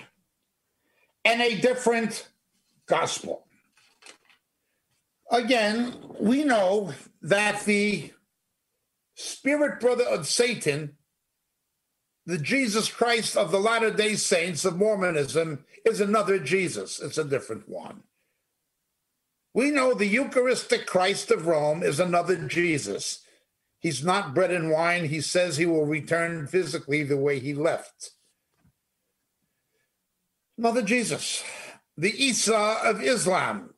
and 1.27 1.41
a 1.41 1.59
different 1.59 2.29
gospel. 2.85 3.45
Again, 5.29 5.93
we 6.21 6.45
know 6.45 6.93
that 7.21 7.65
the 7.65 8.13
spirit 9.13 9.81
brother 9.81 10.05
of 10.05 10.25
Satan, 10.25 10.95
the 12.25 12.37
Jesus 12.37 12.89
Christ 12.89 13.35
of 13.35 13.51
the 13.51 13.59
Latter 13.59 13.91
day 13.91 14.15
Saints 14.15 14.63
of 14.63 14.77
Mormonism, 14.77 15.65
is 15.83 15.99
another 15.99 16.39
Jesus. 16.39 17.01
It's 17.01 17.17
a 17.17 17.25
different 17.25 17.67
one. 17.67 18.03
We 19.53 19.69
know 19.69 19.93
the 19.93 20.05
Eucharistic 20.05 20.85
Christ 20.85 21.29
of 21.29 21.45
Rome 21.45 21.83
is 21.83 21.99
another 21.99 22.37
Jesus. 22.37 23.19
He's 23.79 24.01
not 24.01 24.33
bread 24.33 24.51
and 24.51 24.71
wine. 24.71 25.05
He 25.05 25.19
says 25.19 25.57
he 25.57 25.65
will 25.65 25.85
return 25.85 26.47
physically 26.47 27.03
the 27.03 27.17
way 27.17 27.39
he 27.39 27.53
left. 27.53 28.11
Another 30.57 30.81
Jesus, 30.81 31.43
the 31.95 32.11
Isa 32.11 32.77
of 32.83 33.01
Islam, 33.03 33.75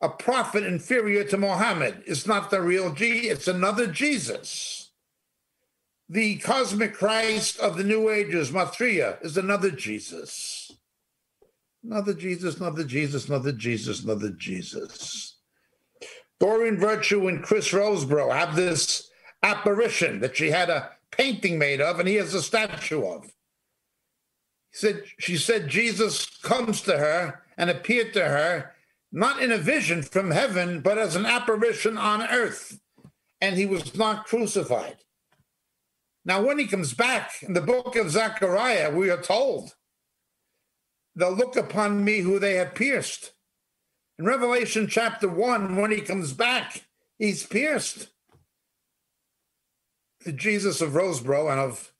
a 0.00 0.08
prophet 0.08 0.62
inferior 0.64 1.24
to 1.24 1.36
Muhammad, 1.36 2.04
is 2.06 2.26
not 2.26 2.50
the 2.50 2.62
real 2.62 2.92
G, 2.92 3.28
it's 3.28 3.48
another 3.48 3.88
Jesus. 3.88 4.92
The 6.08 6.36
cosmic 6.36 6.94
Christ 6.94 7.58
of 7.58 7.76
the 7.76 7.84
New 7.84 8.08
Ages, 8.08 8.52
Maitreya, 8.52 9.18
is 9.22 9.36
another 9.36 9.70
Jesus. 9.70 10.70
Another 11.84 12.14
Jesus, 12.14 12.58
another 12.58 12.84
Jesus, 12.84 13.28
another 13.28 13.52
Jesus, 13.52 14.04
another 14.04 14.30
Jesus. 14.30 15.36
Doreen 16.38 16.78
Virtue 16.78 17.26
and 17.26 17.42
Chris 17.42 17.72
Rosebrough 17.72 18.32
have 18.32 18.54
this 18.54 19.10
apparition 19.42 20.20
that 20.20 20.36
she 20.36 20.50
had 20.50 20.70
a 20.70 20.90
painting 21.10 21.58
made 21.58 21.80
of, 21.80 21.98
and 21.98 22.08
he 22.08 22.14
has 22.14 22.34
a 22.34 22.42
statue 22.42 23.04
of. 23.04 23.32
Said, 24.78 25.02
she 25.18 25.36
said 25.36 25.66
Jesus 25.66 26.26
comes 26.38 26.82
to 26.82 26.96
her 26.96 27.42
and 27.56 27.68
appeared 27.68 28.12
to 28.12 28.22
her 28.22 28.76
not 29.10 29.42
in 29.42 29.50
a 29.50 29.58
vision 29.58 30.04
from 30.04 30.30
heaven, 30.30 30.82
but 30.82 30.98
as 30.98 31.16
an 31.16 31.26
apparition 31.26 31.98
on 31.98 32.22
earth, 32.22 32.78
and 33.40 33.56
he 33.56 33.66
was 33.66 33.96
not 33.96 34.26
crucified. 34.26 34.98
Now, 36.24 36.42
when 36.42 36.60
he 36.60 36.68
comes 36.68 36.94
back 36.94 37.42
in 37.42 37.54
the 37.54 37.60
book 37.60 37.96
of 37.96 38.12
Zechariah, 38.12 38.94
we 38.94 39.10
are 39.10 39.20
told, 39.20 39.74
they'll 41.16 41.32
look 41.32 41.56
upon 41.56 42.04
me 42.04 42.20
who 42.20 42.38
they 42.38 42.54
have 42.54 42.76
pierced. 42.76 43.32
In 44.16 44.26
Revelation 44.26 44.86
chapter 44.86 45.28
1, 45.28 45.74
when 45.74 45.90
he 45.90 46.02
comes 46.02 46.32
back, 46.32 46.84
he's 47.18 47.44
pierced. 47.44 48.10
The 50.24 50.30
Jesus 50.30 50.80
of 50.80 50.92
Rosebrough 50.92 51.50
and 51.50 51.58
of 51.58 51.92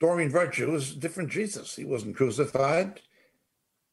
Doreen 0.00 0.30
Virtue 0.30 0.74
is 0.74 0.92
a 0.92 0.98
different 0.98 1.30
Jesus. 1.30 1.76
He 1.76 1.84
wasn't 1.84 2.16
crucified. 2.16 3.00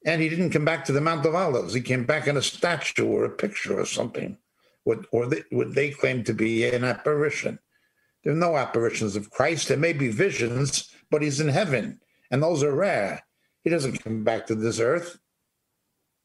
And 0.06 0.22
he 0.22 0.30
didn't 0.30 0.52
come 0.52 0.63
back 0.63 0.86
to 0.86 0.93
the 0.93 1.02
Mount 1.02 1.26
of 1.26 1.36
Olives. 1.36 1.74
He 1.74 1.82
came 1.82 2.06
back 2.06 2.28
in 2.28 2.38
a 2.38 2.41
statue 2.41 3.06
or 3.06 3.26
a 3.26 3.30
picture 3.30 3.78
or 3.78 3.86
something, 3.86 4.38
what, 4.86 5.06
or 5.12 5.30
what 5.52 5.76
they 5.76 5.89
claim 5.89 6.24
to 6.24 6.34
be 6.34 6.63
an 6.65 6.86
apparition. 6.86 7.60
There 8.24 8.32
are 8.32 8.38
no 8.38 8.56
apparitions 8.56 9.15
of 9.15 9.32
Christ. 9.32 9.67
There 9.67 9.78
may 9.78 9.93
be 9.93 10.10
visions, 10.10 10.93
but 11.12 11.22
he's 11.22 11.41
in 11.41 11.50
heaven, 11.50 12.00
and 12.32 12.41
those 12.41 12.63
are 12.63 12.74
rare. 12.74 13.24
He 13.63 13.70
doesn't 13.70 14.04
come 14.04 14.24
back 14.24 14.46
to 14.48 14.56
this 14.56 14.80
earth. 14.80 15.20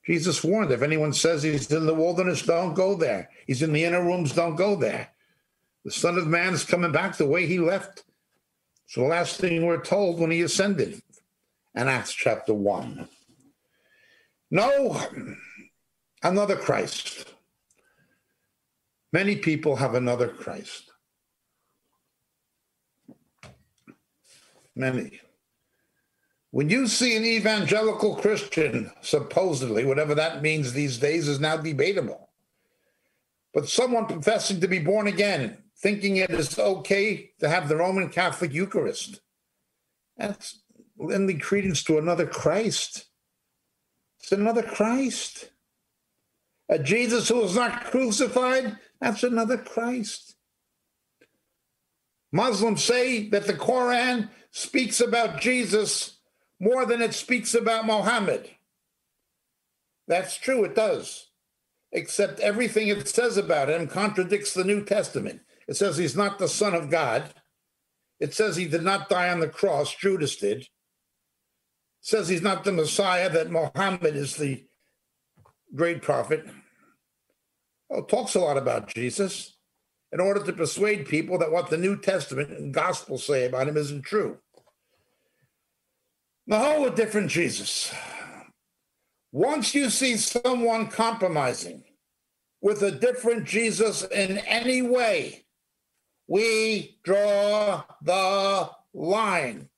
Jesus 0.05 0.45
warned 0.45 0.71
if 0.71 0.83
anyone 0.83 1.13
says 1.13 1.43
he's 1.43 1.71
in 1.71 1.87
the 1.87 1.95
wilderness, 1.95 2.43
don't 2.43 2.75
go 2.75 2.95
there. 2.95 3.31
He's 3.47 3.63
in 3.63 3.73
the 3.73 3.85
inner 3.85 4.05
rooms, 4.05 4.33
don't 4.33 4.57
go 4.57 4.77
there. 4.77 5.11
The 5.85 5.91
Son 5.91 6.19
of 6.19 6.27
Man 6.27 6.55
is 6.55 6.65
coming 6.65 6.93
back 6.93 7.17
the 7.17 7.27
way 7.27 7.47
he 7.47 7.59
left. 7.59 8.05
So 8.93 9.01
the 9.01 9.07
last 9.07 9.41
thing 9.41 9.65
we're 9.65 9.81
told 9.81 10.21
when 10.21 10.31
he 10.31 10.43
ascended 10.43 11.01
in 11.75 11.89
Acts 11.89 12.13
chapter 12.13 12.53
1. 12.53 13.09
No, 14.51 15.01
another 16.23 16.57
Christ. 16.57 17.33
Many 19.11 19.37
people 19.37 19.77
have 19.77 19.95
another 19.95 20.29
Christ. 20.29 20.91
Many. 24.77 25.21
When 26.51 26.69
you 26.69 26.87
see 26.87 27.17
an 27.17 27.25
evangelical 27.25 28.17
Christian, 28.17 28.93
supposedly, 29.01 29.87
whatever 29.87 30.15
that 30.17 30.43
means 30.43 30.75
these 30.75 30.99
days 30.99 31.29
is 31.29 31.41
now 31.41 31.57
debatable, 31.57 32.29
but 33.55 33.71
someone 33.71 34.05
professing 34.05 34.61
to 34.61 34.69
be 34.69 34.81
born 34.81 35.07
again, 35.07 35.62
thinking 35.83 36.17
it 36.17 36.31
is 36.31 36.59
okay 36.59 37.33
to 37.41 37.49
have 37.49 37.69
the 37.69 37.77
Roman 37.77 38.09
Catholic 38.09 38.53
Eucharist, 38.53 39.21
that's 40.17 40.61
lending 40.97 41.41
credence 41.41 41.83
to 41.85 41.99
another 41.99 42.27
Christ. 42.27 43.07
It's 44.21 44.31
another 44.31 44.63
Christ. 44.63 45.51
A 46.69 46.79
Jesus 46.79 47.29
who 47.29 47.41
was 47.41 47.57
not 47.57 47.85
crucified, 47.85 48.79
that's 49.01 49.25
another 49.25 49.59
Christ. 49.59 50.37
Muslims 52.31 52.83
say 52.83 53.29
that 53.29 53.47
the 53.47 53.53
Quran 53.53 54.31
speaks 54.53 55.01
about 55.01 55.41
Jesus 55.41 56.19
more 56.61 56.87
than 56.87 57.03
it 57.03 57.13
speaks 57.13 57.55
about 57.55 57.85
Mohammed. 57.85 58.49
That's 60.07 60.37
true, 60.37 60.65
it 60.65 60.77
does. 60.77 61.29
Except 61.91 62.41
everything 62.41 62.89
it 62.89 63.09
says 63.09 63.37
about 63.37 63.69
him 63.69 63.89
contradicts 63.89 64.55
the 64.55 64.65
New 64.65 64.85
Testament. 64.85 65.41
It 65.69 65.77
says 65.77 65.97
he's 65.97 66.17
not 66.17 66.39
the 66.39 66.49
Son 66.49 66.75
of 66.75 66.91
God. 66.91 67.33
It 68.21 68.35
says 68.35 68.57
he 68.57 68.67
did 68.67 68.83
not 68.83 69.09
die 69.09 69.31
on 69.31 69.41
the 69.41 69.49
cross, 69.49 69.95
Judas 69.95 70.37
did 70.37 70.59
It 70.59 70.69
says 72.01 72.29
he's 72.29 72.43
not 72.43 72.65
the 72.65 72.73
Messiah, 72.73 73.29
that 73.31 73.51
Muhammad 73.51 74.17
is 74.17 74.37
the 74.37 74.65
great 75.75 76.03
prophet. 76.03 76.45
Oh, 77.91 77.97
well, 77.97 78.05
talks 78.05 78.35
a 78.35 78.41
lot 78.41 78.57
about 78.57 78.89
Jesus 78.89 79.57
in 80.13 80.21
order 80.21 80.43
to 80.45 80.53
persuade 80.53 81.09
people 81.09 81.39
that 81.39 81.51
what 81.51 81.71
the 81.71 81.79
New 81.79 81.99
Testament 81.99 82.51
and 82.51 82.73
Gospel 82.73 83.19
say 83.19 83.47
about 83.47 83.69
him 83.69 83.77
isn't 83.77 84.03
true. 84.03 84.39
No, 86.47 86.87
a 86.87 86.91
different 86.91 87.31
Jesus. 87.31 87.95
Once 89.31 89.75
you 89.75 89.89
see 89.89 90.17
someone 90.17 90.89
compromising 90.89 91.83
with 92.61 92.83
a 92.83 92.91
different 92.91 93.47
Jesus 93.47 94.03
in 94.05 94.39
any 94.39 94.83
way, 94.83 95.42
we 96.27 96.99
draw 97.03 97.85
the 98.03 98.71
line. 98.95 99.69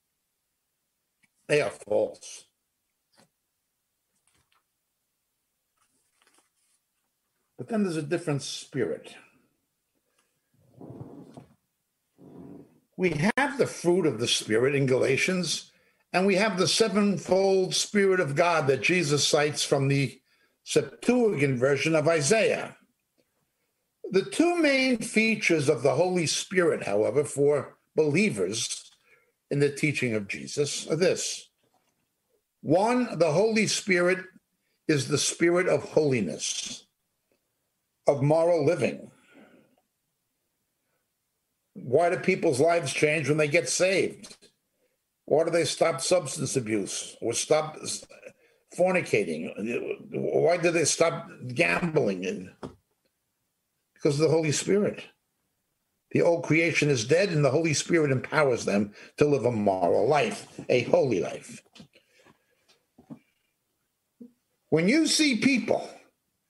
They 1.49 1.61
are 1.61 1.71
false. 1.71 2.45
But 7.57 7.69
then 7.69 7.83
there's 7.85 7.97
a 7.97 8.03
different 8.03 8.43
spirit. 8.43 9.15
We 12.97 13.11
have 13.37 13.59
the 13.59 13.67
fruit 13.67 14.07
of 14.07 14.21
the 14.21 14.29
Spirit 14.29 14.75
in 14.75 14.87
Galatians, 14.87 15.73
and 16.13 16.27
we 16.27 16.37
have 16.37 16.59
the 16.59 16.69
sevenfold 16.69 17.75
Spirit 17.75 18.21
of 18.21 18.37
God 18.37 18.69
that 18.69 18.83
Jesus 18.83 19.27
cites 19.27 19.65
from 19.65 19.89
the 19.89 20.21
Septuagint 20.63 21.59
version 21.59 21.95
of 21.95 22.07
Isaiah. 22.07 22.77
The 24.15 24.23
two 24.23 24.57
main 24.59 24.99
features 24.99 25.69
of 25.69 25.83
the 25.83 25.97
Holy 25.97 26.27
Spirit, 26.29 26.85
however, 26.85 27.25
for 27.25 27.79
believers 27.97 28.93
in 29.51 29.59
the 29.59 29.69
teaching 29.69 30.15
of 30.15 30.29
Jesus 30.29 30.87
are 30.87 30.95
this 30.95 31.51
one, 32.61 33.19
the 33.19 33.33
Holy 33.33 33.67
Spirit 33.67 34.19
is 34.87 35.09
the 35.09 35.19
spirit 35.19 35.67
of 35.67 35.83
holiness, 35.83 36.87
of 38.07 38.23
moral 38.23 38.65
living. 38.65 39.11
Why 41.73 42.11
do 42.11 42.17
people's 42.19 42.61
lives 42.61 42.93
change 42.93 43.29
when 43.29 43.39
they 43.39 43.49
get 43.49 43.69
saved? 43.69 44.37
Why 45.25 45.43
do 45.43 45.51
they 45.51 45.65
stop 45.65 46.01
substance 46.01 46.55
abuse 46.55 47.17
or 47.21 47.33
stop 47.33 47.79
fornicating? 48.79 49.51
Why 50.13 50.57
do 50.57 50.71
they 50.71 50.85
stop 50.85 51.29
gambling? 51.53 52.53
Because 54.05 54.21
of 54.21 54.29
the 54.29 54.37
Holy 54.37 54.53
Spirit. 54.53 55.03
The 56.11 56.21
old 56.21 56.45
creation 56.45 56.91
is 56.91 57.07
dead, 57.07 57.31
and 57.31 57.43
the 57.43 57.51
Holy 57.51 57.73
Spirit 57.73 58.11
empowers 58.11 58.67
them 58.67 58.93
to 59.17 59.25
live 59.25 59.47
a 59.47 59.51
moral 59.51 60.07
life, 60.07 60.47
a 60.69 60.83
holy 60.83 61.21
life. 61.21 61.63
When 64.69 64.89
you 64.89 65.07
see 65.07 65.37
people 65.37 65.89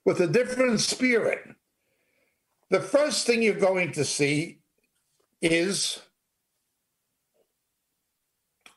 with 0.04 0.20
a 0.20 0.26
different 0.26 0.80
spirit, 0.80 1.42
the 2.70 2.80
first 2.80 3.24
thing 3.24 3.40
you're 3.40 3.54
going 3.54 3.92
to 3.92 4.04
see 4.04 4.58
is 5.40 6.00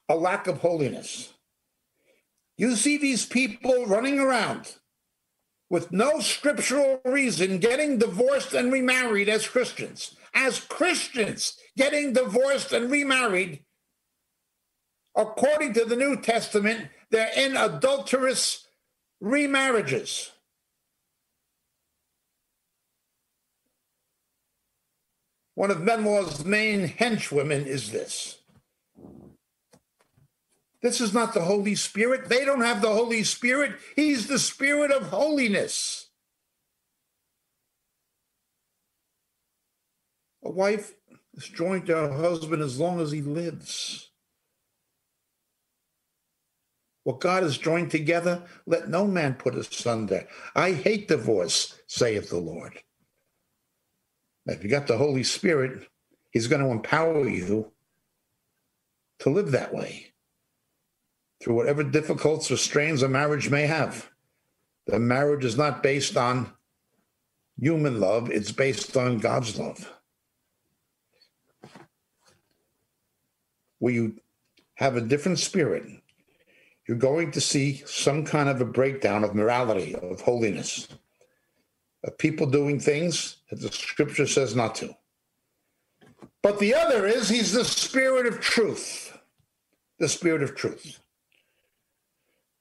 a 0.08 0.16
lack 0.16 0.46
of 0.46 0.60
holiness. 0.60 1.34
You 2.60 2.76
see 2.76 3.00
these 3.00 3.26
people 3.26 3.88
running 3.88 4.20
around 4.20 4.76
with 5.70 5.92
no 5.92 6.20
scriptural 6.20 7.02
reason 7.04 7.60
getting 7.60 7.98
divorced 7.98 8.54
and 8.54 8.72
remarried 8.72 9.30
as 9.30 9.48
Christians. 9.48 10.16
As 10.34 10.60
Christians 10.60 11.58
getting 11.76 12.14
divorced 12.14 12.72
and 12.72 12.90
remarried, 12.92 13.64
according 15.16 15.74
to 15.74 15.86
the 15.86 15.96
New 15.96 16.22
Testament, 16.22 16.88
they're 17.10 17.32
in 17.36 17.58
adulterous 17.58 18.68
remarriages. 19.22 20.32
One 25.56 25.72
of 25.72 25.80
Menlaw's 25.80 26.46
main 26.46 26.88
henchwomen 26.88 27.66
is 27.66 27.92
this. 27.92 28.37
This 30.82 31.02
is 31.02 31.14
not 31.14 31.34
the 31.34 31.42
Holy 31.42 31.76
Spirit. 31.76 32.30
They 32.30 32.46
don't 32.46 32.62
have 32.62 32.82
the 32.82 32.94
Holy 32.94 33.24
Spirit. 33.24 33.74
He's 33.96 34.28
the 34.28 34.40
Spirit 34.40 34.92
of 34.92 35.10
holiness. 35.10 36.10
A 40.44 40.52
wife 40.52 40.94
is 41.34 41.48
joined 41.50 41.88
to 41.88 41.96
her 41.96 42.14
husband 42.14 42.62
as 42.62 42.80
long 42.80 43.00
as 43.00 43.12
he 43.12 43.22
lives. 43.22 44.12
What 47.04 47.22
God 47.22 47.44
has 47.44 47.58
joined 47.58 47.90
together, 47.90 48.44
let 48.66 48.90
no 48.90 49.08
man 49.08 49.34
put 49.36 49.56
asunder. 49.56 50.28
I 50.56 50.74
hate 50.74 51.08
divorce, 51.08 51.80
saith 51.88 52.30
the 52.30 52.38
Lord. 52.38 52.82
If 54.46 54.64
you 54.64 54.70
got 54.70 54.88
the 54.88 54.98
Holy 54.98 55.24
Spirit, 55.24 55.88
He's 56.32 56.48
going 56.48 56.62
to 56.62 56.70
empower 56.70 57.28
you 57.28 57.72
to 59.20 59.30
live 59.30 59.52
that 59.52 59.74
way 59.74 60.14
through 61.42 61.56
whatever 61.56 61.84
difficulties 61.84 62.52
or 62.52 62.58
strains 62.58 63.04
a 63.04 63.10
marriage 63.10 63.50
may 63.50 63.68
have. 63.68 64.10
The 64.88 65.00
marriage 65.00 65.46
is 65.46 65.58
not 65.58 65.84
based 65.84 66.18
on 66.18 66.52
human 67.60 68.00
love, 68.00 68.32
it's 68.32 68.52
based 68.52 68.96
on 68.96 69.20
God's 69.20 69.58
love. 69.60 69.94
Where 73.80 73.94
you 73.94 74.16
have 74.76 74.96
a 74.96 75.02
different 75.02 75.40
spirit, 75.40 75.84
you're 76.88 76.98
going 76.98 77.32
to 77.32 77.42
see 77.42 77.84
some 77.86 78.26
kind 78.26 78.50
of 78.50 78.62
a 78.62 78.66
breakdown 78.66 79.24
of 79.24 79.36
morality, 79.36 79.96
of 79.96 80.22
holiness 80.22 80.88
of 82.04 82.18
people 82.18 82.48
doing 82.48 82.80
things 82.80 83.38
that 83.50 83.60
the 83.60 83.72
scripture 83.72 84.28
says 84.28 84.56
not 84.56 84.76
to. 84.76 84.96
But 86.42 86.60
the 86.60 86.74
other 86.74 87.06
is 87.06 87.30
he's 87.30 87.52
the 87.52 87.66
spirit 87.66 88.26
of 88.26 88.40
truth, 88.40 89.18
the 90.00 90.08
spirit 90.08 90.44
of 90.44 90.56
truth. 90.56 91.00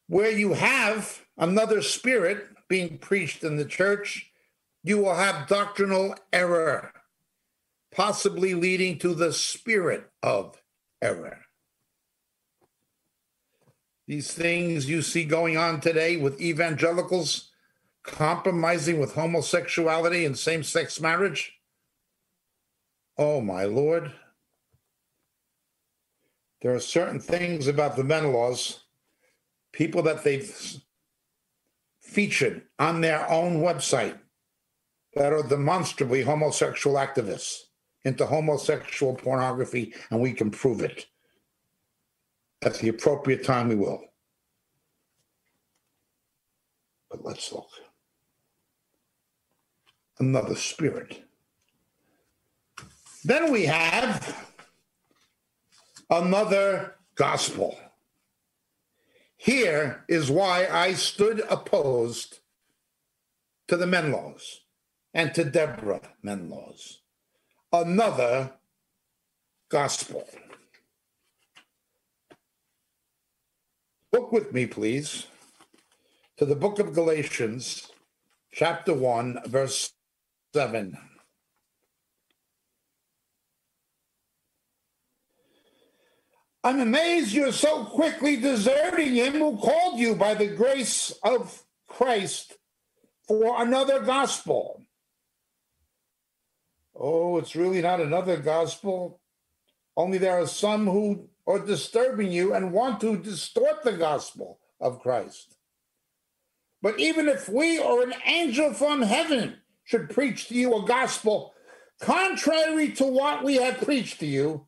Where 0.08 0.30
you 0.30 0.52
have 0.54 1.22
another 1.36 1.82
spirit 1.82 2.46
being 2.68 2.98
preached 2.98 3.42
in 3.42 3.56
the 3.56 3.64
church, 3.64 4.30
you 4.82 4.98
will 4.98 5.14
have 5.14 5.48
doctrinal 5.48 6.14
error, 6.32 6.92
possibly 7.94 8.54
leading 8.54 8.98
to 8.98 9.14
the 9.14 9.32
spirit 9.32 10.10
of 10.22 10.62
error. 11.02 11.40
These 14.06 14.32
things 14.32 14.88
you 14.88 15.02
see 15.02 15.24
going 15.24 15.56
on 15.56 15.80
today 15.80 16.16
with 16.16 16.40
evangelicals 16.40 17.50
compromising 18.06 19.00
with 19.00 19.14
homosexuality 19.14 20.24
and 20.24 20.38
same 20.38 20.62
sex 20.62 21.00
marriage? 21.00 21.54
Oh, 23.18 23.40
my 23.40 23.64
Lord. 23.64 24.12
There 26.62 26.74
are 26.74 26.80
certain 26.80 27.20
things 27.20 27.66
about 27.66 27.96
the 27.96 28.02
Menelaws, 28.02 28.78
people 29.76 30.02
that 30.02 30.24
they've 30.24 30.80
featured 32.00 32.62
on 32.78 33.02
their 33.02 33.30
own 33.30 33.60
website 33.60 34.18
that 35.14 35.34
are 35.34 35.42
demonstrably 35.42 36.22
homosexual 36.22 36.96
activists 36.96 37.58
into 38.04 38.24
homosexual 38.24 39.14
pornography, 39.14 39.92
and 40.10 40.20
we 40.20 40.32
can 40.32 40.50
prove 40.50 40.80
it. 40.80 41.04
At 42.62 42.76
the 42.76 42.88
appropriate 42.88 43.44
time, 43.44 43.68
we 43.68 43.74
will. 43.74 44.02
But 47.10 47.22
let's 47.22 47.52
look 47.52 47.68
another 50.18 50.54
spirit. 50.54 51.22
Then 53.24 53.52
we 53.52 53.66
have 53.66 54.54
another 56.08 56.94
gospel. 57.14 57.78
Here 59.36 60.04
is 60.08 60.30
why 60.30 60.66
I 60.66 60.94
stood 60.94 61.42
opposed 61.48 62.40
to 63.68 63.76
the 63.76 63.86
Menlaws 63.86 64.60
and 65.12 65.34
to 65.34 65.44
Deborah 65.44 66.00
Menlaws. 66.24 66.98
Another 67.72 68.52
gospel. 69.68 70.26
Look 74.12 74.32
with 74.32 74.52
me, 74.52 74.66
please, 74.66 75.26
to 76.38 76.46
the 76.46 76.56
book 76.56 76.78
of 76.78 76.94
Galatians, 76.94 77.90
chapter 78.52 78.94
1, 78.94 79.40
verse 79.46 79.92
7. 80.54 80.96
I'm 86.66 86.80
amazed 86.80 87.32
you're 87.32 87.52
so 87.52 87.84
quickly 87.84 88.34
deserting 88.34 89.14
him 89.14 89.34
who 89.34 89.56
called 89.56 90.00
you 90.00 90.16
by 90.16 90.34
the 90.34 90.48
grace 90.48 91.12
of 91.22 91.62
Christ 91.86 92.54
for 93.28 93.62
another 93.62 94.00
gospel. 94.00 94.82
Oh, 96.92 97.38
it's 97.38 97.54
really 97.54 97.80
not 97.82 98.00
another 98.00 98.36
gospel. 98.38 99.20
Only 99.96 100.18
there 100.18 100.40
are 100.40 100.48
some 100.48 100.88
who 100.88 101.28
are 101.46 101.60
disturbing 101.60 102.32
you 102.32 102.52
and 102.52 102.72
want 102.72 103.00
to 103.02 103.16
distort 103.16 103.84
the 103.84 103.92
gospel 103.92 104.58
of 104.80 104.98
Christ. 104.98 105.54
But 106.82 106.98
even 106.98 107.28
if 107.28 107.48
we 107.48 107.78
or 107.78 108.02
an 108.02 108.14
angel 108.24 108.74
from 108.74 109.02
heaven 109.02 109.58
should 109.84 110.10
preach 110.10 110.48
to 110.48 110.56
you 110.56 110.74
a 110.74 110.84
gospel 110.84 111.54
contrary 112.00 112.90
to 112.94 113.04
what 113.04 113.44
we 113.44 113.54
have 113.54 113.78
preached 113.78 114.18
to 114.18 114.26
you, 114.26 114.66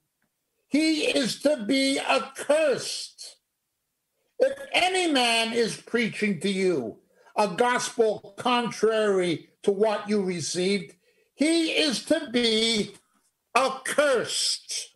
he 0.68 1.06
is 1.06 1.40
to 1.40 1.64
be 1.66 1.98
accursed. 1.98 3.36
If 4.38 4.56
any 4.72 5.10
man 5.10 5.52
is 5.52 5.76
preaching 5.76 6.40
to 6.40 6.50
you 6.50 6.98
a 7.36 7.48
gospel 7.48 8.34
contrary 8.36 9.48
to 9.62 9.72
what 9.72 10.08
you 10.08 10.22
received, 10.22 10.94
he 11.34 11.70
is 11.70 12.04
to 12.04 12.28
be 12.32 12.94
accursed. 13.56 14.90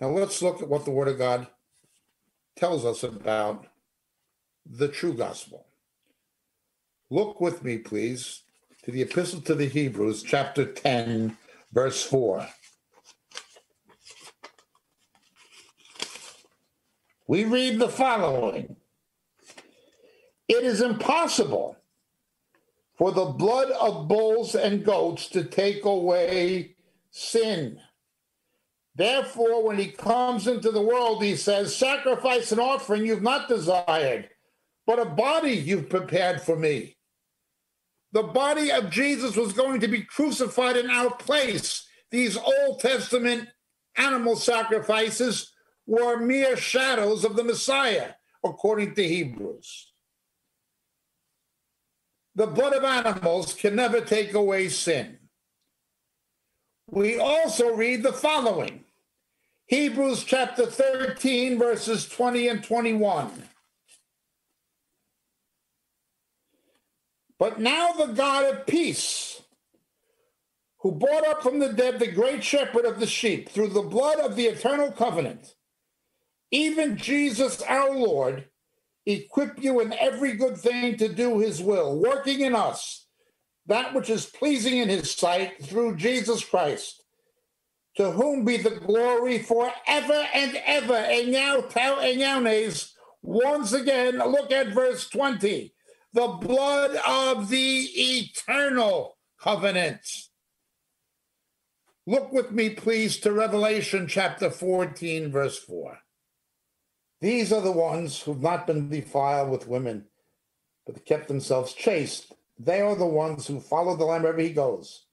Now 0.00 0.08
let's 0.08 0.42
look 0.42 0.62
at 0.62 0.68
what 0.68 0.84
the 0.84 0.90
Word 0.90 1.08
of 1.08 1.18
God 1.18 1.46
tells 2.54 2.84
us 2.84 3.02
about 3.02 3.66
the 4.64 4.88
true 4.88 5.14
gospel. 5.14 5.66
Look 7.08 7.40
with 7.40 7.64
me, 7.64 7.78
please, 7.78 8.42
to 8.86 8.92
the 8.92 9.02
Epistle 9.02 9.40
to 9.40 9.56
the 9.56 9.66
Hebrews, 9.66 10.22
chapter 10.22 10.64
10, 10.64 11.36
verse 11.72 12.04
4. 12.04 12.46
We 17.26 17.42
read 17.42 17.80
the 17.80 17.88
following 17.88 18.76
It 20.46 20.62
is 20.62 20.80
impossible 20.80 21.76
for 22.96 23.10
the 23.10 23.24
blood 23.24 23.72
of 23.72 24.06
bulls 24.06 24.54
and 24.54 24.84
goats 24.84 25.28
to 25.30 25.42
take 25.42 25.84
away 25.84 26.76
sin. 27.10 27.80
Therefore, 28.94 29.64
when 29.64 29.78
he 29.78 29.88
comes 29.88 30.46
into 30.46 30.70
the 30.70 30.80
world, 30.80 31.24
he 31.24 31.34
says, 31.34 31.74
Sacrifice 31.74 32.52
and 32.52 32.60
offering 32.60 33.04
you've 33.04 33.20
not 33.20 33.48
desired 33.48 34.30
but 34.86 35.00
a 35.00 35.04
body 35.04 35.50
you've 35.50 35.90
prepared 35.90 36.40
for 36.40 36.56
me. 36.56 36.95
The 38.12 38.22
body 38.22 38.70
of 38.70 38.90
Jesus 38.90 39.36
was 39.36 39.52
going 39.52 39.80
to 39.80 39.88
be 39.88 40.02
crucified 40.02 40.76
in 40.76 40.90
our 40.90 41.14
place. 41.14 41.86
These 42.10 42.36
Old 42.36 42.80
Testament 42.80 43.48
animal 43.96 44.36
sacrifices 44.36 45.52
were 45.86 46.18
mere 46.18 46.56
shadows 46.56 47.24
of 47.24 47.36
the 47.36 47.44
Messiah, 47.44 48.12
according 48.44 48.94
to 48.94 49.06
Hebrews. 49.06 49.92
The 52.34 52.46
blood 52.46 52.74
of 52.74 52.84
animals 52.84 53.54
can 53.54 53.76
never 53.76 54.00
take 54.00 54.34
away 54.34 54.68
sin. 54.68 55.18
We 56.88 57.18
also 57.18 57.74
read 57.74 58.02
the 58.02 58.12
following 58.12 58.84
Hebrews 59.66 60.22
chapter 60.22 60.66
13, 60.66 61.58
verses 61.58 62.08
20 62.08 62.48
and 62.48 62.62
21. 62.62 63.48
But 67.38 67.60
now 67.60 67.92
the 67.92 68.06
God 68.06 68.44
of 68.44 68.66
peace, 68.66 69.42
who 70.80 70.92
brought 70.92 71.26
up 71.26 71.42
from 71.42 71.58
the 71.58 71.72
dead 71.72 71.98
the 71.98 72.10
great 72.10 72.42
shepherd 72.44 72.84
of 72.84 73.00
the 73.00 73.06
sheep 73.06 73.48
through 73.48 73.68
the 73.68 73.82
blood 73.82 74.20
of 74.20 74.36
the 74.36 74.46
eternal 74.46 74.92
covenant, 74.92 75.54
even 76.50 76.96
Jesus 76.96 77.60
our 77.62 77.94
Lord, 77.94 78.48
equip 79.04 79.62
you 79.62 79.80
in 79.80 79.92
every 79.92 80.34
good 80.34 80.56
thing 80.56 80.96
to 80.96 81.08
do 81.08 81.38
his 81.38 81.60
will, 81.62 81.98
working 81.98 82.40
in 82.40 82.54
us 82.54 83.06
that 83.66 83.94
which 83.94 84.10
is 84.10 84.26
pleasing 84.26 84.78
in 84.78 84.88
his 84.88 85.10
sight 85.10 85.62
through 85.64 85.96
Jesus 85.96 86.44
Christ, 86.44 87.02
to 87.96 88.12
whom 88.12 88.44
be 88.44 88.56
the 88.56 88.70
glory 88.70 89.40
forever 89.40 90.26
and 90.34 90.60
ever. 90.64 90.94
And 90.94 91.32
now, 91.32 91.60
tell 91.62 91.96
now, 92.16 92.40
once 93.22 93.72
again, 93.72 94.18
look 94.18 94.52
at 94.52 94.68
verse 94.68 95.08
20 95.08 95.74
the 96.16 96.28
blood 96.28 96.96
of 97.06 97.50
the 97.50 97.90
eternal 97.94 99.18
covenant. 99.38 100.00
Look 102.06 102.32
with 102.32 102.52
me, 102.52 102.70
please, 102.70 103.18
to 103.18 103.32
Revelation 103.32 104.08
chapter 104.08 104.48
14, 104.48 105.30
verse 105.30 105.58
4. 105.58 105.98
These 107.20 107.52
are 107.52 107.60
the 107.60 107.70
ones 107.70 108.22
who've 108.22 108.40
not 108.40 108.66
been 108.66 108.88
defiled 108.88 109.50
with 109.50 109.68
women, 109.68 110.06
but 110.86 111.04
kept 111.04 111.28
themselves 111.28 111.74
chaste. 111.74 112.32
They 112.58 112.80
are 112.80 112.96
the 112.96 113.04
ones 113.04 113.46
who 113.46 113.60
follow 113.60 113.94
the 113.94 114.06
Lamb 114.06 114.22
wherever 114.22 114.40
he 114.40 114.54
goes. 114.54 115.04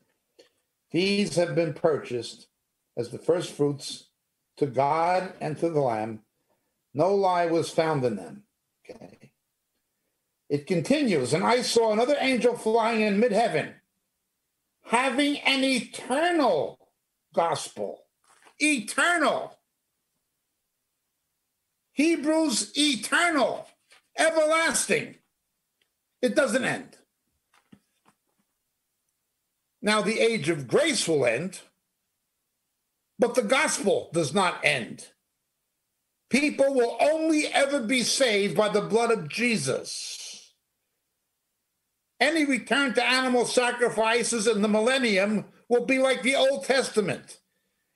These 0.91 1.35
have 1.35 1.53
been 1.53 1.73
purchased 1.73 2.47
as 2.95 3.09
the 3.09 3.19
first 3.19 3.51
fruits 3.51 4.05
to 4.55 4.67
God 4.67 5.33
and 5.41 5.57
to 5.57 5.69
the 5.69 5.81
Lamb. 5.81 6.21
No 6.93 7.13
lie 7.13 7.47
was 7.47 7.69
found 7.69 8.05
in 8.05 8.15
them. 8.15 8.43
Okay. 8.89 9.22
It 10.53 10.67
continues, 10.67 11.33
and 11.33 11.43
I 11.43 11.63
saw 11.63 11.91
another 11.91 12.15
angel 12.19 12.55
flying 12.55 13.01
in 13.01 13.19
mid 13.19 13.31
heaven, 13.31 13.73
having 14.83 15.39
an 15.39 15.63
eternal 15.63 16.77
gospel. 17.33 18.03
Eternal. 18.59 19.57
Hebrews 21.93 22.71
eternal, 22.77 23.67
everlasting. 24.15 25.15
It 26.21 26.35
doesn't 26.35 26.63
end. 26.63 26.99
Now, 29.81 30.03
the 30.03 30.19
age 30.19 30.49
of 30.49 30.67
grace 30.67 31.07
will 31.07 31.25
end, 31.25 31.61
but 33.17 33.33
the 33.33 33.41
gospel 33.41 34.11
does 34.13 34.35
not 34.35 34.63
end. 34.63 35.07
People 36.29 36.75
will 36.75 36.95
only 37.01 37.47
ever 37.47 37.79
be 37.79 38.03
saved 38.03 38.55
by 38.55 38.69
the 38.69 38.81
blood 38.81 39.09
of 39.09 39.27
Jesus. 39.27 40.22
Any 42.23 42.45
return 42.45 42.93
to 42.93 43.05
animal 43.05 43.43
sacrifices 43.43 44.47
in 44.47 44.61
the 44.61 44.69
millennium 44.69 45.43
will 45.67 45.85
be 45.85 45.99
like 45.99 46.21
the 46.21 46.37
Old 46.37 46.63
Testament. 46.63 47.41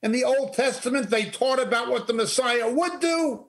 In 0.03 0.11
the 0.11 0.25
Old 0.25 0.53
Testament, 0.53 1.09
they 1.09 1.29
taught 1.29 1.61
about 1.61 1.89
what 1.89 2.07
the 2.07 2.13
Messiah 2.13 2.69
would 2.69 2.99
do, 2.99 3.47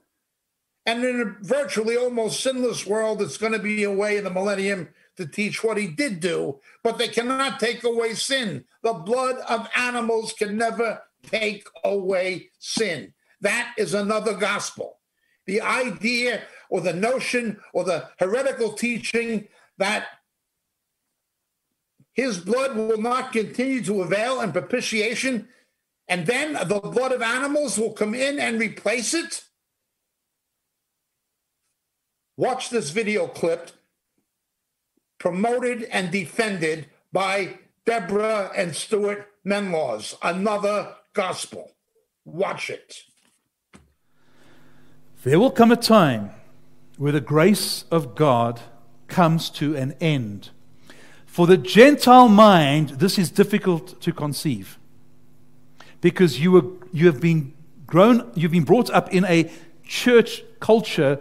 and 0.86 1.02
in 1.02 1.20
a 1.20 1.44
virtually 1.44 1.96
almost 1.96 2.40
sinless 2.40 2.86
world, 2.86 3.20
it's 3.20 3.38
going 3.38 3.54
to 3.54 3.58
be 3.58 3.82
a 3.82 3.90
way 3.90 4.18
in 4.18 4.22
the 4.22 4.30
millennium 4.30 4.90
to 5.16 5.26
teach 5.26 5.64
what 5.64 5.78
he 5.78 5.88
did 5.88 6.20
do, 6.20 6.60
but 6.84 6.96
they 6.96 7.08
cannot 7.08 7.58
take 7.58 7.82
away 7.82 8.14
sin. 8.14 8.64
The 8.84 8.92
blood 8.92 9.38
of 9.48 9.68
animals 9.74 10.32
can 10.32 10.56
never 10.56 11.02
take 11.24 11.66
away 11.82 12.50
sin. 12.60 13.14
That 13.40 13.74
is 13.76 13.94
another 13.94 14.34
gospel. 14.34 15.00
The 15.44 15.60
idea 15.60 16.42
or 16.70 16.82
the 16.82 16.92
notion 16.92 17.58
or 17.74 17.82
the 17.82 18.10
heretical 18.20 18.74
teaching 18.74 19.48
that 19.78 20.06
his 22.18 22.38
blood 22.38 22.76
will 22.76 22.98
not 22.98 23.32
continue 23.32 23.82
to 23.84 24.02
avail 24.02 24.40
in 24.40 24.52
propitiation, 24.52 25.48
and 26.08 26.26
then 26.26 26.52
the 26.52 26.80
blood 26.80 27.12
of 27.12 27.22
animals 27.22 27.78
will 27.78 27.92
come 27.92 28.14
in 28.14 28.38
and 28.38 28.60
replace 28.60 29.14
it 29.14 29.44
Watch 32.38 32.70
this 32.70 32.90
video 32.90 33.26
clip 33.26 33.72
promoted 35.18 35.82
and 35.90 36.12
defended 36.12 36.86
by 37.12 37.58
Deborah 37.84 38.52
and 38.54 38.76
Stuart 38.76 39.26
Menlaws, 39.44 40.14
another 40.22 40.94
gospel. 41.14 41.72
Watch 42.24 42.70
it. 42.70 43.02
There 45.24 45.40
will 45.40 45.50
come 45.50 45.72
a 45.72 45.76
time 45.76 46.30
where 46.96 47.10
the 47.10 47.20
grace 47.20 47.84
of 47.90 48.14
God 48.14 48.60
comes 49.08 49.50
to 49.50 49.74
an 49.74 49.96
end. 50.00 50.50
For 51.28 51.46
the 51.46 51.56
Gentile 51.56 52.28
mind, 52.28 52.88
this 52.98 53.16
is 53.16 53.30
difficult 53.30 54.00
to 54.00 54.12
conceive 54.12 54.76
because 56.00 56.40
you, 56.40 56.50
were, 56.50 56.64
you 56.92 57.06
have 57.06 57.20
been 57.20 57.54
grown, 57.86 58.28
you've 58.34 58.50
been 58.50 58.64
brought 58.64 58.90
up 58.90 59.12
in 59.14 59.24
a 59.26 59.48
church 59.84 60.42
culture 60.58 61.20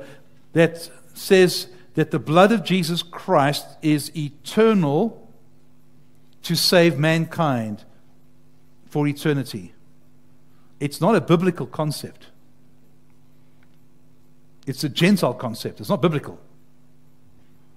that 0.54 0.90
says 1.14 1.68
that 1.94 2.10
the 2.10 2.18
blood 2.18 2.52
of 2.52 2.64
Jesus 2.64 3.04
Christ 3.04 3.66
is 3.84 4.12
eternal 4.16 5.30
to 6.42 6.56
save 6.56 6.98
mankind 6.98 7.84
for 8.88 9.08
eternity. 9.08 9.74
It's 10.80 11.02
not 11.02 11.16
a 11.16 11.22
biblical 11.22 11.68
concept. 11.68 12.28
It's 14.66 14.84
a 14.84 14.90
Gentile 14.90 15.34
concept. 15.34 15.80
It's 15.80 15.90
not 15.90 16.02
biblical. 16.02 16.40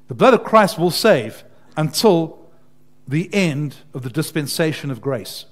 The 0.08 0.14
blood 0.14 0.32
of 0.32 0.44
Christ 0.44 0.78
will 0.78 0.90
save 0.90 1.44
until 1.80 2.38
the 3.08 3.32
end 3.32 3.74
of 3.94 4.02
the 4.02 4.10
dispensation 4.10 4.90
of 4.90 5.00
grace. 5.00 5.46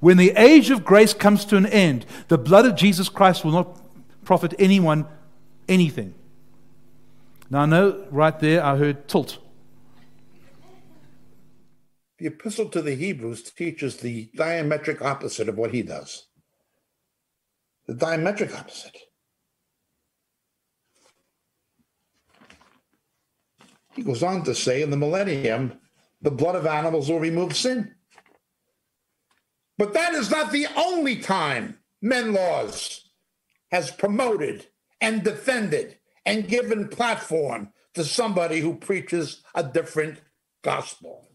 When 0.00 0.16
the 0.16 0.30
age 0.30 0.70
of 0.70 0.82
grace 0.82 1.12
comes 1.12 1.44
to 1.46 1.58
an 1.58 1.66
end, 1.66 2.06
the 2.28 2.38
blood 2.38 2.64
of 2.64 2.74
Jesus 2.74 3.10
Christ 3.10 3.44
will 3.44 3.52
not 3.52 3.78
profit 4.24 4.54
anyone 4.58 5.06
anything. 5.68 6.14
Now, 7.50 7.60
I 7.60 7.66
know 7.66 8.06
right 8.10 8.38
there 8.40 8.64
I 8.64 8.76
heard 8.76 9.08
tilt. 9.08 9.38
The 12.18 12.28
epistle 12.28 12.70
to 12.70 12.80
the 12.80 12.94
Hebrews 12.94 13.42
teaches 13.52 13.98
the 13.98 14.30
diametric 14.34 15.02
opposite 15.02 15.50
of 15.50 15.58
what 15.58 15.74
he 15.74 15.82
does. 15.82 16.26
The 17.86 17.94
diametric 17.94 18.58
opposite. 18.58 18.96
He 23.96 24.02
goes 24.02 24.22
on 24.22 24.44
to 24.44 24.54
say 24.54 24.82
in 24.82 24.90
the 24.90 24.96
millennium, 24.96 25.80
the 26.20 26.30
blood 26.30 26.54
of 26.54 26.66
animals 26.66 27.10
will 27.10 27.18
remove 27.18 27.56
sin. 27.56 27.94
But 29.78 29.94
that 29.94 30.12
is 30.14 30.30
not 30.30 30.52
the 30.52 30.66
only 30.76 31.16
time 31.16 31.78
Menlaws 32.04 33.00
has 33.70 33.90
promoted 33.90 34.66
and 35.00 35.24
defended 35.24 35.98
and 36.24 36.46
given 36.48 36.88
platform 36.88 37.72
to 37.94 38.04
somebody 38.04 38.60
who 38.60 38.76
preaches 38.76 39.42
a 39.54 39.62
different 39.62 40.20
gospel. 40.62 41.28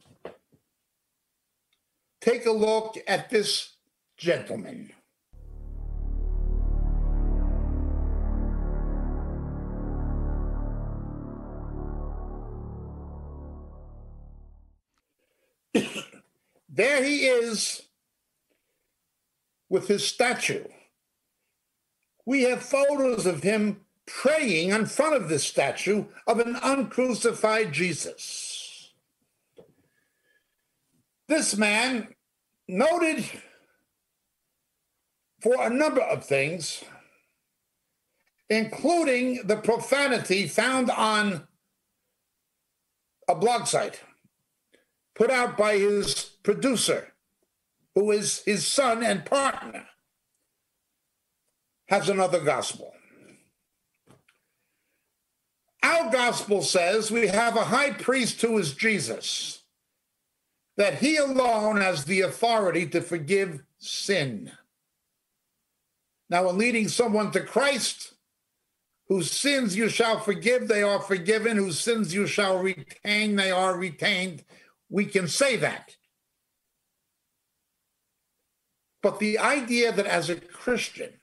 Take 2.20 2.46
a 2.46 2.52
look 2.52 2.98
at 3.08 3.32
this 3.32 3.76
gentleman. 4.18 4.92
There 16.72 17.04
he 17.04 17.28
is 17.28 17.82
with 19.70 19.88
his 19.88 20.08
statue. 20.08 20.64
We 22.26 22.44
have 22.44 22.64
photos 22.64 23.26
of 23.26 23.44
him 23.44 23.82
praying 24.08 24.70
in 24.70 24.86
front 24.86 25.16
of 25.16 25.30
this 25.30 25.44
statue 25.44 26.06
of 26.26 26.40
an 26.40 26.56
uncrucified 26.64 27.72
Jesus. 27.74 28.94
This 31.28 31.56
man, 31.56 32.16
noted 32.68 33.26
for 35.42 35.56
a 35.60 35.70
number 35.70 36.02
of 36.02 36.26
things, 36.26 36.84
including 38.50 39.42
the 39.46 39.58
profanity 39.58 40.48
found 40.48 40.90
on 40.90 41.48
a 43.28 43.36
blog 43.36 43.66
site 43.68 44.02
put 45.16 45.30
out 45.30 45.58
by 45.58 45.78
his 45.78 46.31
producer, 46.44 47.14
who 47.96 48.12
is 48.12 48.42
his 48.46 48.66
son 48.66 49.04
and 49.04 49.26
partner, 49.26 49.86
has 51.88 52.10
another 52.10 52.40
gospel. 52.40 52.94
Our 55.84 56.12
gospel 56.12 56.62
says 56.62 57.12
we 57.12 57.28
have 57.28 57.56
a 57.56 57.66
high 57.66 57.92
priest 57.92 58.42
who 58.42 58.58
is 58.58 58.74
Jesus, 58.74 59.64
that 60.78 61.00
he 61.00 61.18
alone 61.18 61.78
has 61.78 62.06
the 62.06 62.22
authority 62.22 62.88
to 62.88 63.02
forgive 63.02 63.64
sin. 63.78 64.52
Now, 66.30 66.50
in 66.50 66.58
leading 66.58 66.88
someone 66.88 67.32
to 67.32 67.42
Christ, 67.42 68.14
whose 69.08 69.30
sins 69.30 69.76
you 69.76 69.90
shall 69.90 70.22
forgive, 70.22 70.70
they 70.70 70.82
are 70.82 71.02
forgiven, 71.02 71.58
whose 71.58 71.78
sins 71.78 72.14
you 72.14 72.26
shall 72.26 72.60
retain, 72.60 73.36
they 73.36 73.52
are 73.52 73.76
retained. 73.76 74.46
We 74.90 75.06
can 75.06 75.28
say 75.28 75.58
that. 75.58 75.98
But 79.02 79.20
the 79.20 79.40
idea 79.40 79.92
that 79.92 80.06
as 80.06 80.30
a 80.30 80.36
Christian, 80.36 81.14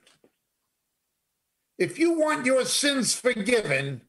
if 1.78 1.98
you 1.98 2.18
want 2.18 2.46
your 2.46 2.64
sins 2.64 3.14
forgiven, 3.14 4.02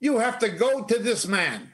you 0.00 0.18
have 0.18 0.38
to 0.40 0.48
go 0.48 0.82
to 0.82 0.98
this 0.98 1.26
man 1.26 1.72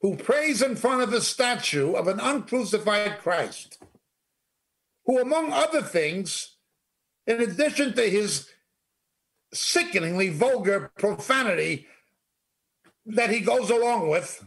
who 0.00 0.16
prays 0.16 0.62
in 0.62 0.76
front 0.76 1.02
of 1.02 1.12
a 1.12 1.20
statue 1.20 1.92
of 1.92 2.08
an 2.08 2.20
uncrucified 2.20 3.18
Christ, 3.18 3.78
who, 5.04 5.20
among 5.20 5.52
other 5.52 5.82
things, 5.82 6.56
in 7.26 7.40
addition 7.40 7.94
to 7.94 8.02
his 8.02 8.50
sickeningly 9.52 10.28
vulgar 10.28 10.90
profanity 10.98 11.86
that 13.06 13.30
he 13.30 13.40
goes 13.40 13.70
along 13.70 14.08
with, 14.08 14.45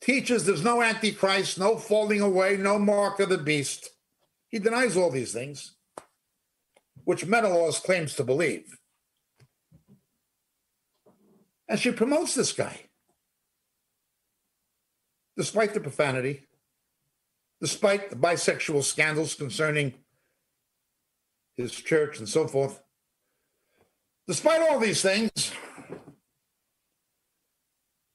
teaches 0.00 0.44
there's 0.44 0.64
no 0.64 0.82
antichrist, 0.82 1.58
no 1.58 1.76
falling 1.76 2.20
away, 2.20 2.56
no 2.56 2.78
mark 2.78 3.20
of 3.20 3.28
the 3.28 3.38
beast. 3.38 3.90
He 4.48 4.58
denies 4.58 4.96
all 4.96 5.10
these 5.10 5.32
things, 5.32 5.76
which 7.04 7.26
Menelaus 7.26 7.78
claims 7.80 8.14
to 8.16 8.24
believe. 8.24 8.78
And 11.68 11.78
she 11.78 11.92
promotes 11.92 12.34
this 12.34 12.52
guy, 12.52 12.80
despite 15.36 15.72
the 15.72 15.80
profanity, 15.80 16.46
despite 17.60 18.10
the 18.10 18.16
bisexual 18.16 18.82
scandals 18.82 19.34
concerning 19.34 19.94
his 21.56 21.72
church 21.72 22.18
and 22.18 22.28
so 22.28 22.48
forth. 22.48 22.82
Despite 24.26 24.62
all 24.62 24.80
these 24.80 25.02
things, 25.02 25.52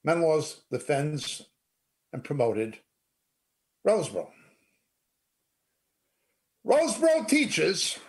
Menelaus 0.04 0.64
defends 0.72 1.46
and 2.16 2.24
promoted 2.24 2.80
Rosebrough. 3.86 4.30
Rosebrough 6.66 7.28
teaches 7.28 8.00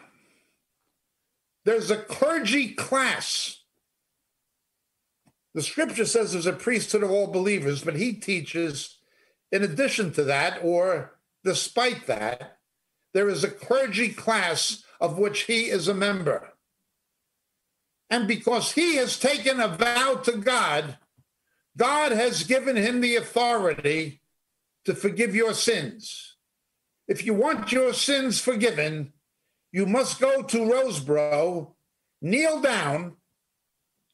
there's 1.65 1.91
a 1.91 1.97
clergy 1.97 2.73
class. 2.73 3.65
The 5.55 5.63
scripture 5.63 6.05
says 6.07 6.33
there's 6.33 6.47
a 6.47 6.53
priesthood 6.53 7.03
of 7.03 7.11
all 7.11 7.27
believers, 7.27 7.83
but 7.83 7.97
he 7.97 8.13
teaches, 8.13 8.99
in 9.51 9.65
addition 9.65 10.13
to 10.13 10.23
that, 10.23 10.61
or 10.63 11.19
despite 11.43 12.07
that, 12.07 12.59
there 13.13 13.29
is 13.29 13.43
a 13.43 13.51
clergy 13.51 14.11
class 14.11 14.85
of 15.01 15.19
which 15.19 15.43
he 15.43 15.63
is 15.63 15.89
a 15.89 15.95
member. 15.95 16.53
And 18.09 18.29
because 18.29 18.73
he 18.73 18.95
has 18.97 19.19
taken 19.19 19.59
a 19.59 19.67
vow 19.67 20.21
to 20.23 20.37
God 20.37 20.97
God 21.77 22.13
has 22.13 22.45
given 22.45 22.77
him 22.77 23.01
the 23.01 23.17
authority 23.17 24.23
to 24.85 24.95
forgive 24.95 25.35
your 25.35 25.53
sins. 25.53 26.37
If 27.07 27.25
you 27.25 27.35
want 27.35 27.71
your 27.71 27.93
sins 27.93 28.41
forgiven, 28.41 29.13
you 29.73 29.85
must 29.85 30.21
go 30.21 30.43
to 30.43 30.59
Rosebrough, 30.59 31.71
kneel 32.23 32.61
down, 32.61 33.17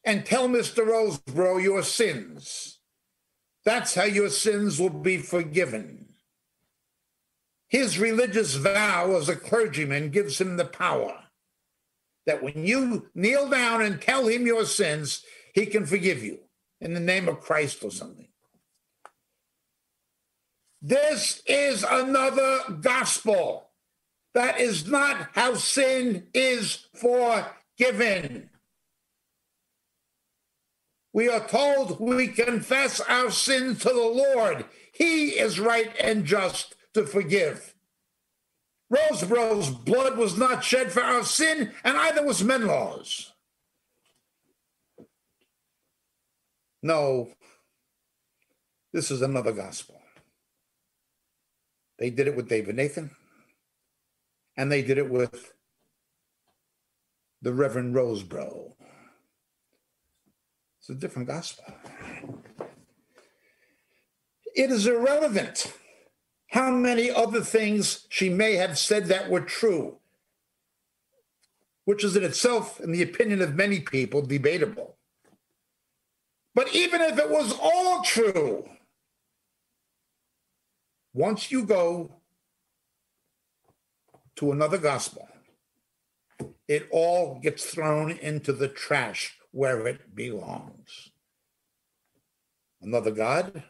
and 0.03 0.25
tell 0.25 0.49
Mr. 0.49 0.85
Rosebrough 0.85 1.63
your 1.63 1.83
sins. 1.83 2.79
That's 3.63 3.95
how 3.95 4.03
your 4.03 4.29
sins 4.29 4.79
will 4.79 4.89
be 4.89 5.17
forgiven. 5.17 6.09
His 7.69 7.97
religious 7.97 8.55
vow 8.55 9.15
as 9.15 9.29
a 9.29 9.35
clergyman 9.35 10.09
gives 10.09 10.39
him 10.39 10.57
the 10.57 10.65
power 10.65 11.17
that 12.25 12.43
when 12.43 12.65
you 12.65 13.09
kneel 13.15 13.49
down 13.49 13.81
and 13.81 14.01
tell 14.01 14.27
him 14.27 14.45
your 14.45 14.65
sins, 14.65 15.23
he 15.53 15.65
can 15.65 15.85
forgive 15.85 16.23
you 16.23 16.39
in 16.83 16.93
the 16.93 16.99
name 16.99 17.29
of 17.29 17.39
Christ 17.39 17.83
or 17.83 17.91
something. 17.91 18.27
This 20.81 21.41
is 21.47 21.85
another 21.89 22.59
gospel. 22.81 23.69
That 24.33 24.59
is 24.59 24.87
not 24.87 25.29
how 25.33 25.53
sin 25.53 26.27
is 26.33 26.87
forgiven. 26.93 28.49
We 31.13 31.29
are 31.29 31.47
told 31.47 31.99
we 31.99 32.27
confess 32.27 32.99
our 32.99 33.31
sins 33.31 33.79
to 33.83 33.89
the 33.89 33.93
Lord. 34.35 34.65
He 34.93 35.29
is 35.29 35.59
right 35.59 35.95
and 36.01 36.25
just 36.25 36.75
to 36.95 37.05
forgive. 37.05 37.75
Rosebrough's 38.89 39.69
blood 39.69 40.17
was 40.17 40.37
not 40.37 40.63
shed 40.63 40.91
for 40.91 41.01
our 41.01 41.23
sin, 41.23 41.71
and 41.83 41.97
either 41.97 42.25
was 42.25 42.43
Menelau's. 42.43 43.32
No, 46.85 47.29
this 48.91 49.09
is 49.09 49.21
another 49.21 49.53
gospel. 49.53 50.01
They 51.97 52.09
did 52.09 52.27
it 52.27 52.35
with 52.35 52.49
David 52.49 52.75
Nathan, 52.75 53.11
and 54.57 54.69
they 54.69 54.81
did 54.81 54.97
it 54.97 55.09
with 55.09 55.53
the 57.41 57.53
Reverend 57.53 57.95
Rosebrough. 57.95 58.73
It's 60.79 60.89
a 60.89 60.95
different 60.95 61.29
gospel. 61.29 61.73
It 64.53 64.69
is 64.69 64.85
irrelevant 64.85 65.71
how 66.49 66.69
many 66.69 67.09
other 67.09 67.41
things 67.41 68.07
she 68.09 68.27
may 68.27 68.55
have 68.55 68.77
said 68.77 69.05
that 69.05 69.29
were 69.29 69.39
true, 69.39 69.99
which 71.85 72.03
is 72.03 72.17
in 72.17 72.23
itself, 72.23 72.81
in 72.81 72.91
the 72.91 73.01
opinion 73.01 73.41
of 73.41 73.55
many 73.55 73.79
people, 73.79 74.21
debatable. 74.21 74.97
But 76.55 76.73
even 76.75 77.01
if 77.01 77.17
it 77.17 77.29
was 77.29 77.57
all 77.61 78.03
true, 78.03 78.69
once 81.13 81.51
you 81.51 81.65
go 81.65 82.11
to 84.35 84.51
another 84.51 84.77
gospel, 84.77 85.27
it 86.67 86.87
all 86.91 87.39
gets 87.39 87.65
thrown 87.65 88.11
into 88.11 88.53
the 88.53 88.67
trash 88.67 89.37
where 89.51 89.87
it 89.87 90.15
belongs. 90.15 91.11
Another 92.81 93.11
God, 93.11 93.63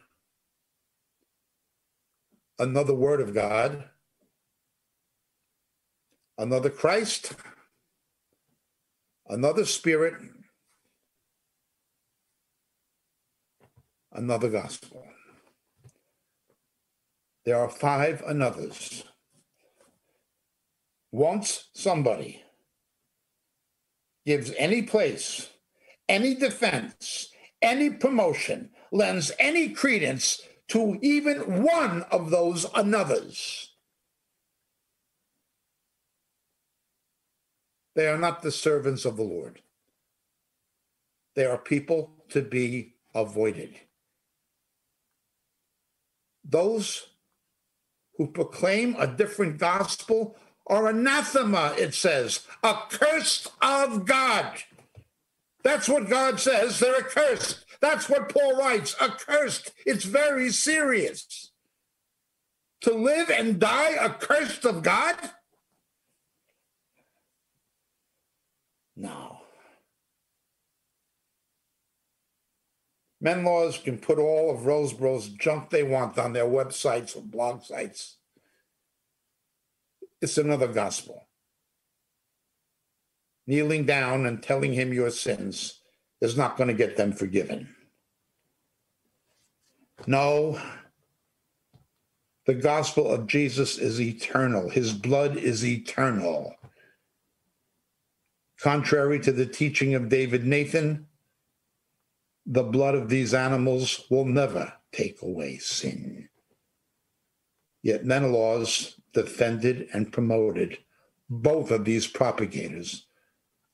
another 2.58 2.94
word 2.94 3.20
of 3.20 3.34
God, 3.34 3.84
another 6.38 6.70
Christ, 6.70 7.34
another 9.28 9.64
spirit, 9.64 10.14
another 14.14 14.48
gospel. 14.48 15.04
There 17.44 17.58
are 17.58 17.68
five 17.68 18.22
anothers. 18.22 19.04
Once 21.12 21.68
somebody 21.74 22.42
gives 24.24 24.52
any 24.58 24.82
place, 24.82 25.50
any 26.08 26.34
defense, 26.34 27.28
any 27.60 27.90
promotion, 27.90 28.70
lends 28.90 29.30
any 29.38 29.68
credence 29.68 30.40
to 30.68 30.98
even 31.02 31.62
one 31.62 32.02
of 32.10 32.30
those 32.30 32.64
anothers, 32.66 33.68
they 37.94 38.08
are 38.08 38.18
not 38.18 38.42
the 38.42 38.50
servants 38.50 39.04
of 39.04 39.16
the 39.16 39.22
Lord. 39.22 39.60
They 41.36 41.44
are 41.44 41.58
people 41.58 42.24
to 42.30 42.42
be 42.42 42.94
avoided 43.14 43.78
those 46.44 47.08
who 48.16 48.26
proclaim 48.28 48.96
a 48.98 49.06
different 49.06 49.58
gospel 49.58 50.36
are 50.66 50.88
anathema, 50.88 51.74
it 51.78 51.94
says, 51.94 52.46
accursed 52.62 53.50
of 53.60 54.06
God. 54.06 54.62
That's 55.62 55.88
what 55.88 56.08
God 56.08 56.40
says. 56.40 56.78
They're 56.78 56.98
accursed. 56.98 57.64
That's 57.80 58.08
what 58.08 58.32
Paul 58.32 58.56
writes 58.56 58.94
accursed. 59.00 59.72
It's 59.84 60.04
very 60.04 60.50
serious. 60.50 61.50
To 62.82 62.94
live 62.94 63.30
and 63.30 63.58
die 63.58 63.94
accursed 63.94 64.64
of 64.64 64.82
God? 64.82 65.16
No. 68.96 69.33
Menelaus 73.24 73.78
can 73.78 73.96
put 73.96 74.18
all 74.18 74.50
of 74.50 74.66
Rosebrough's 74.66 75.28
junk 75.28 75.70
they 75.70 75.82
want 75.82 76.18
on 76.18 76.34
their 76.34 76.44
websites 76.44 77.16
or 77.16 77.22
blog 77.22 77.62
sites. 77.64 78.18
It's 80.20 80.36
another 80.36 80.68
gospel. 80.68 81.26
Kneeling 83.46 83.86
down 83.86 84.26
and 84.26 84.42
telling 84.42 84.74
him 84.74 84.92
your 84.92 85.08
sins 85.08 85.80
is 86.20 86.36
not 86.36 86.58
going 86.58 86.68
to 86.68 86.74
get 86.74 86.98
them 86.98 87.12
forgiven. 87.12 87.74
No, 90.06 90.60
the 92.44 92.54
gospel 92.54 93.10
of 93.10 93.26
Jesus 93.26 93.78
is 93.78 94.02
eternal. 94.02 94.68
His 94.68 94.92
blood 94.92 95.38
is 95.38 95.64
eternal. 95.64 96.54
Contrary 98.60 99.18
to 99.20 99.32
the 99.32 99.46
teaching 99.46 99.94
of 99.94 100.10
David 100.10 100.44
Nathan, 100.44 101.06
the 102.46 102.62
blood 102.62 102.94
of 102.94 103.08
these 103.08 103.34
animals 103.34 104.04
will 104.10 104.24
never 104.24 104.74
take 104.92 105.22
away 105.22 105.58
sin. 105.58 106.28
Yet 107.82 108.04
Menelaus 108.04 109.00
defended, 109.14 109.88
and 109.94 110.12
promoted 110.12 110.78
both 111.30 111.70
of 111.70 111.84
these 111.84 112.06
propagators 112.06 113.06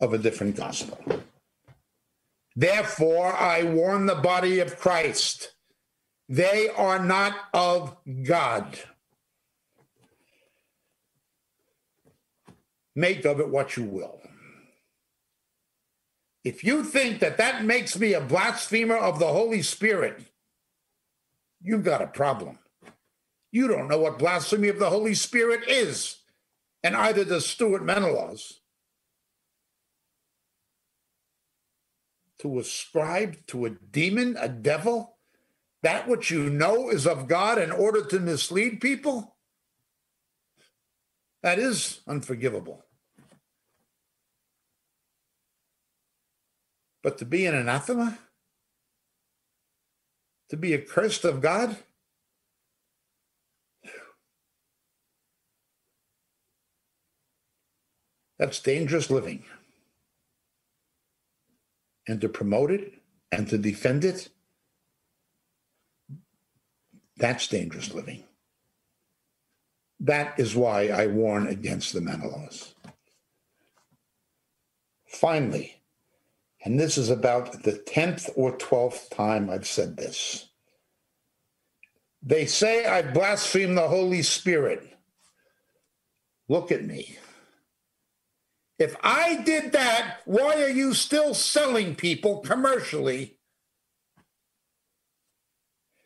of 0.01 0.13
a 0.15 0.19
different 0.19 0.55
gospel. 0.55 0.99
Therefore, 2.55 3.35
I 3.35 3.65
warn 3.65 4.07
the 4.07 4.15
body 4.15 4.61
of 4.61 4.79
Christ 4.79 5.55
they 6.29 6.69
are 6.69 7.05
not 7.05 7.35
of 7.53 7.97
God. 8.23 8.79
Make 12.95 13.25
of 13.25 13.41
it 13.41 13.49
what 13.49 13.77
you 13.77 13.83
will. 13.83 14.21
If 16.43 16.65
you 16.65 16.85
think 16.85 17.21
that 17.21 17.37
that 17.37 17.65
makes 17.65 17.99
me 17.99 18.15
a 18.15 18.21
blasphemer 18.21 18.97
of 18.97 19.19
the 19.19 19.27
Holy 19.27 19.63
Spirit, 19.63 20.23
you've 21.63 21.85
got 21.85 22.03
a 22.03 22.07
problem. 22.07 22.59
You 23.53 23.69
don't 23.69 23.89
know 23.89 23.99
what 23.99 24.19
blasphemy 24.19 24.69
of 24.69 24.79
the 24.79 24.91
Holy 24.91 25.15
Spirit 25.15 25.69
is, 25.69 26.17
and 26.83 26.97
either 26.97 27.25
does 27.25 27.47
Stuart 27.47 27.85
Menelaus. 27.85 28.61
To 32.39 32.59
ascribe 32.59 33.47
to 33.49 33.67
a 33.67 33.71
demon, 33.71 34.37
a 34.41 34.49
devil, 34.49 35.17
that 35.83 36.09
which 36.09 36.31
you 36.31 36.49
know 36.49 36.89
is 36.89 37.07
of 37.07 37.29
God 37.29 37.59
in 37.59 37.71
order 37.71 38.03
to 38.07 38.21
mislead 38.21 38.81
people, 38.81 39.37
that 41.43 41.59
is 41.59 42.01
unforgivable. 42.07 42.85
But 47.03 47.19
to 47.19 47.25
be 47.25 47.47
an 47.47 47.55
anathema, 47.55 48.19
to 50.51 50.57
be 50.57 50.75
accursed 50.75 51.25
of 51.25 51.41
God, 51.41 51.77
that's 58.39 58.61
dangerous 58.61 59.11
living. 59.11 59.45
And 62.07 62.21
to 62.21 62.29
promote 62.29 62.71
it 62.71 62.95
and 63.31 63.49
to 63.49 63.59
defend 63.59 64.05
it, 64.05 64.29
that's 67.17 67.47
dangerous 67.47 67.95
living. 67.95 68.25
That 70.01 70.41
is 70.41 70.57
why 70.57 70.89
I 70.89 71.07
warn 71.07 71.47
against 71.47 71.93
the 71.93 72.01
Menelaus. 72.01 72.75
Finally, 75.07 75.80
and 76.63 76.79
this 76.79 76.99
is 76.99 77.09
about 77.09 77.63
the 77.63 77.73
10th 77.73 78.31
or 78.37 78.57
12th 78.57 79.09
time 79.11 79.49
I've 79.49 79.67
said 79.67 79.97
this. 79.97 80.49
They 82.23 82.45
say 82.45 82.85
I 82.85 83.03
blaspheme 83.03 83.75
the 83.75 83.89
Holy 83.89 84.23
Spirit. 84.23 84.87
Look 86.49 86.71
at 86.71 86.85
me. 86.85 87.17
If 88.79 88.97
I 89.03 89.37
did 89.43 89.73
that, 89.73 90.19
why 90.25 90.63
are 90.63 90.71
you 90.71 90.95
still 90.95 91.33
selling 91.35 91.95
people 91.95 92.41
commercially 92.41 93.39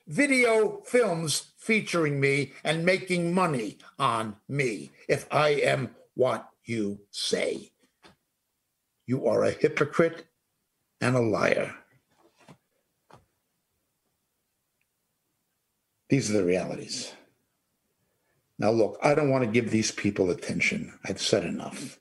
video 0.06 0.82
films 0.84 1.52
featuring 1.56 2.20
me 2.20 2.52
and 2.62 2.84
making 2.84 3.32
money 3.32 3.78
on 3.98 4.36
me 4.48 4.90
if 5.08 5.26
I 5.32 5.50
am 5.50 5.94
what 6.14 6.48
you 6.64 7.00
say? 7.10 7.70
You 9.06 9.26
are 9.26 9.44
a 9.44 9.50
hypocrite 9.50 10.26
and 11.00 11.16
a 11.16 11.20
liar. 11.20 11.74
These 16.08 16.30
are 16.30 16.34
the 16.34 16.44
realities. 16.44 17.12
Now, 18.58 18.70
look, 18.70 18.98
I 19.02 19.14
don't 19.14 19.30
want 19.30 19.44
to 19.44 19.50
give 19.50 19.70
these 19.70 19.90
people 19.90 20.30
attention. 20.30 20.98
I've 21.04 21.20
said 21.20 21.44
enough. 21.44 21.98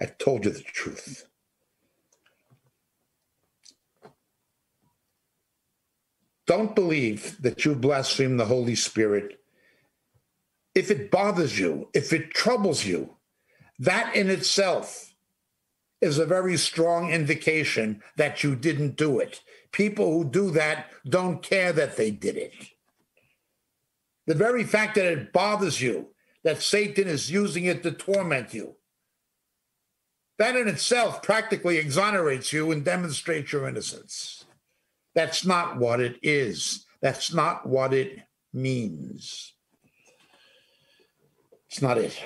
I've 0.00 0.16
told 0.16 0.44
you 0.44 0.50
the 0.50 0.62
truth. 0.62 1.26
Don't 6.46 6.74
believe 6.74 7.40
that 7.42 7.64
you 7.64 7.74
blaspheme 7.74 8.36
the 8.36 8.46
Holy 8.46 8.74
Spirit. 8.74 9.38
If 10.74 10.90
it 10.90 11.10
bothers 11.10 11.58
you, 11.58 11.88
if 11.94 12.12
it 12.12 12.30
troubles 12.30 12.84
you, 12.84 13.16
that 13.78 14.16
in 14.16 14.30
itself 14.30 15.09
is 16.00 16.18
a 16.18 16.26
very 16.26 16.56
strong 16.56 17.10
indication 17.10 18.02
that 18.16 18.42
you 18.42 18.56
didn't 18.56 18.96
do 18.96 19.18
it. 19.18 19.40
People 19.72 20.12
who 20.12 20.24
do 20.24 20.50
that 20.52 20.90
don't 21.08 21.42
care 21.42 21.72
that 21.72 21.96
they 21.96 22.10
did 22.10 22.36
it. 22.36 22.54
The 24.26 24.34
very 24.34 24.64
fact 24.64 24.94
that 24.94 25.06
it 25.06 25.32
bothers 25.32 25.80
you, 25.80 26.08
that 26.44 26.62
Satan 26.62 27.08
is 27.08 27.30
using 27.30 27.64
it 27.64 27.82
to 27.82 27.92
torment 27.92 28.54
you, 28.54 28.76
that 30.38 30.56
in 30.56 30.68
itself 30.68 31.22
practically 31.22 31.76
exonerates 31.76 32.52
you 32.52 32.70
and 32.70 32.84
demonstrates 32.84 33.52
your 33.52 33.68
innocence. 33.68 34.46
That's 35.14 35.44
not 35.44 35.76
what 35.76 36.00
it 36.00 36.18
is. 36.22 36.86
That's 37.02 37.34
not 37.34 37.66
what 37.66 37.92
it 37.92 38.20
means. 38.52 39.52
It's 41.68 41.82
not 41.82 41.98
it. 41.98 42.18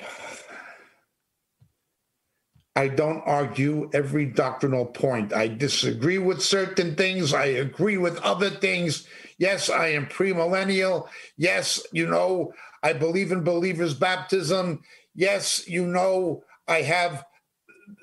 I 2.75 2.89
don't 2.89 3.21
argue 3.25 3.89
every 3.93 4.25
doctrinal 4.25 4.85
point. 4.85 5.33
I 5.33 5.47
disagree 5.47 6.17
with 6.17 6.41
certain 6.41 6.95
things. 6.95 7.33
I 7.33 7.45
agree 7.45 7.97
with 7.97 8.19
other 8.19 8.49
things. 8.49 9.07
Yes, 9.37 9.69
I 9.69 9.87
am 9.89 10.07
premillennial. 10.07 11.07
Yes, 11.37 11.81
you 11.93 12.07
know, 12.07 12.53
I 12.83 12.93
believe 12.93 13.31
in 13.31 13.43
believers' 13.43 13.93
baptism. 13.93 14.81
Yes, 15.13 15.67
you 15.67 15.85
know, 15.85 16.43
I 16.67 16.81
have 16.81 17.25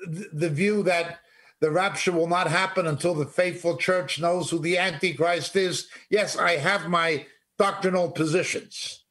the 0.05 0.49
view 0.49 0.81
that 0.83 1.19
the 1.59 1.71
rapture 1.71 2.11
will 2.11 2.27
not 2.27 2.47
happen 2.47 2.87
until 2.87 3.13
the 3.13 3.25
faithful 3.25 3.77
church 3.77 4.19
knows 4.19 4.49
who 4.49 4.59
the 4.59 4.77
Antichrist 4.77 5.55
is. 5.55 5.87
Yes, 6.09 6.35
I 6.35 6.57
have 6.57 6.89
my 6.89 7.27
doctrinal 7.59 8.11
positions, 8.11 9.03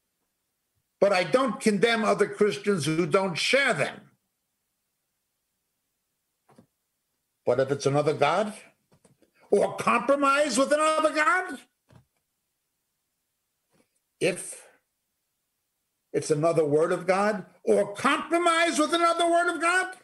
but 1.01 1.13
I 1.13 1.25
don't 1.25 1.61
condemn 1.61 2.05
other 2.05 2.27
Christians 2.27 2.85
who 2.85 3.07
don't 3.07 3.39
share 3.39 3.73
them. 3.73 4.12
But 7.45 7.61
if 7.61 7.71
it's 7.71 7.87
another 7.87 8.15
God? 8.15 8.53
Or 9.51 9.77
compromise 9.77 10.57
with 10.57 10.73
another 10.73 11.13
God, 11.13 11.59
if 14.21 14.67
it's 16.13 16.31
another 16.31 16.65
word 16.65 16.93
of 16.93 17.07
God 17.07 17.45
or 17.65 17.93
compromise 17.95 18.79
with 18.79 18.95
another 18.95 19.29
word 19.29 19.55
of 19.55 19.61
God, 19.61 19.95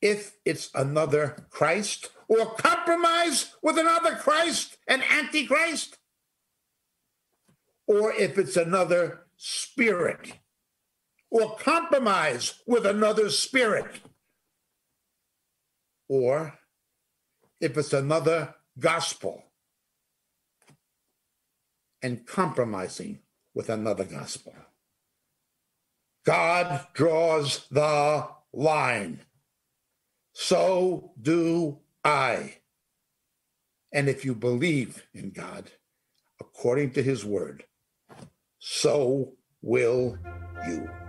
if 0.00 0.36
it's 0.44 0.70
another 0.74 1.46
Christ 1.50 2.10
or 2.28 2.46
compromise 2.54 3.54
with 3.62 3.78
another 3.78 4.16
Christ 4.16 4.76
and 4.86 5.02
Antichrist, 5.02 5.98
or 7.86 8.12
if 8.12 8.38
it's 8.38 8.56
another 8.56 9.24
spirit 9.36 10.34
or 11.30 11.56
compromise 11.56 12.62
with 12.66 12.86
another 12.86 13.28
spirit 13.30 14.00
or 16.08 16.58
if 17.60 17.76
it's 17.76 17.92
another 17.92 18.54
gospel 18.78 19.44
and 22.02 22.26
compromising 22.26 23.20
with 23.54 23.70
another 23.70 24.04
gospel. 24.04 24.54
God 26.24 26.86
draws 26.92 27.66
the 27.70 28.28
line. 28.52 29.20
So 30.32 31.12
do 31.20 31.78
I. 32.04 32.56
And 33.92 34.08
if 34.08 34.24
you 34.24 34.34
believe 34.34 35.06
in 35.14 35.30
God 35.30 35.70
according 36.40 36.90
to 36.92 37.02
his 37.02 37.24
word, 37.24 37.64
so 38.58 39.34
will 39.62 40.18
you. 40.66 41.03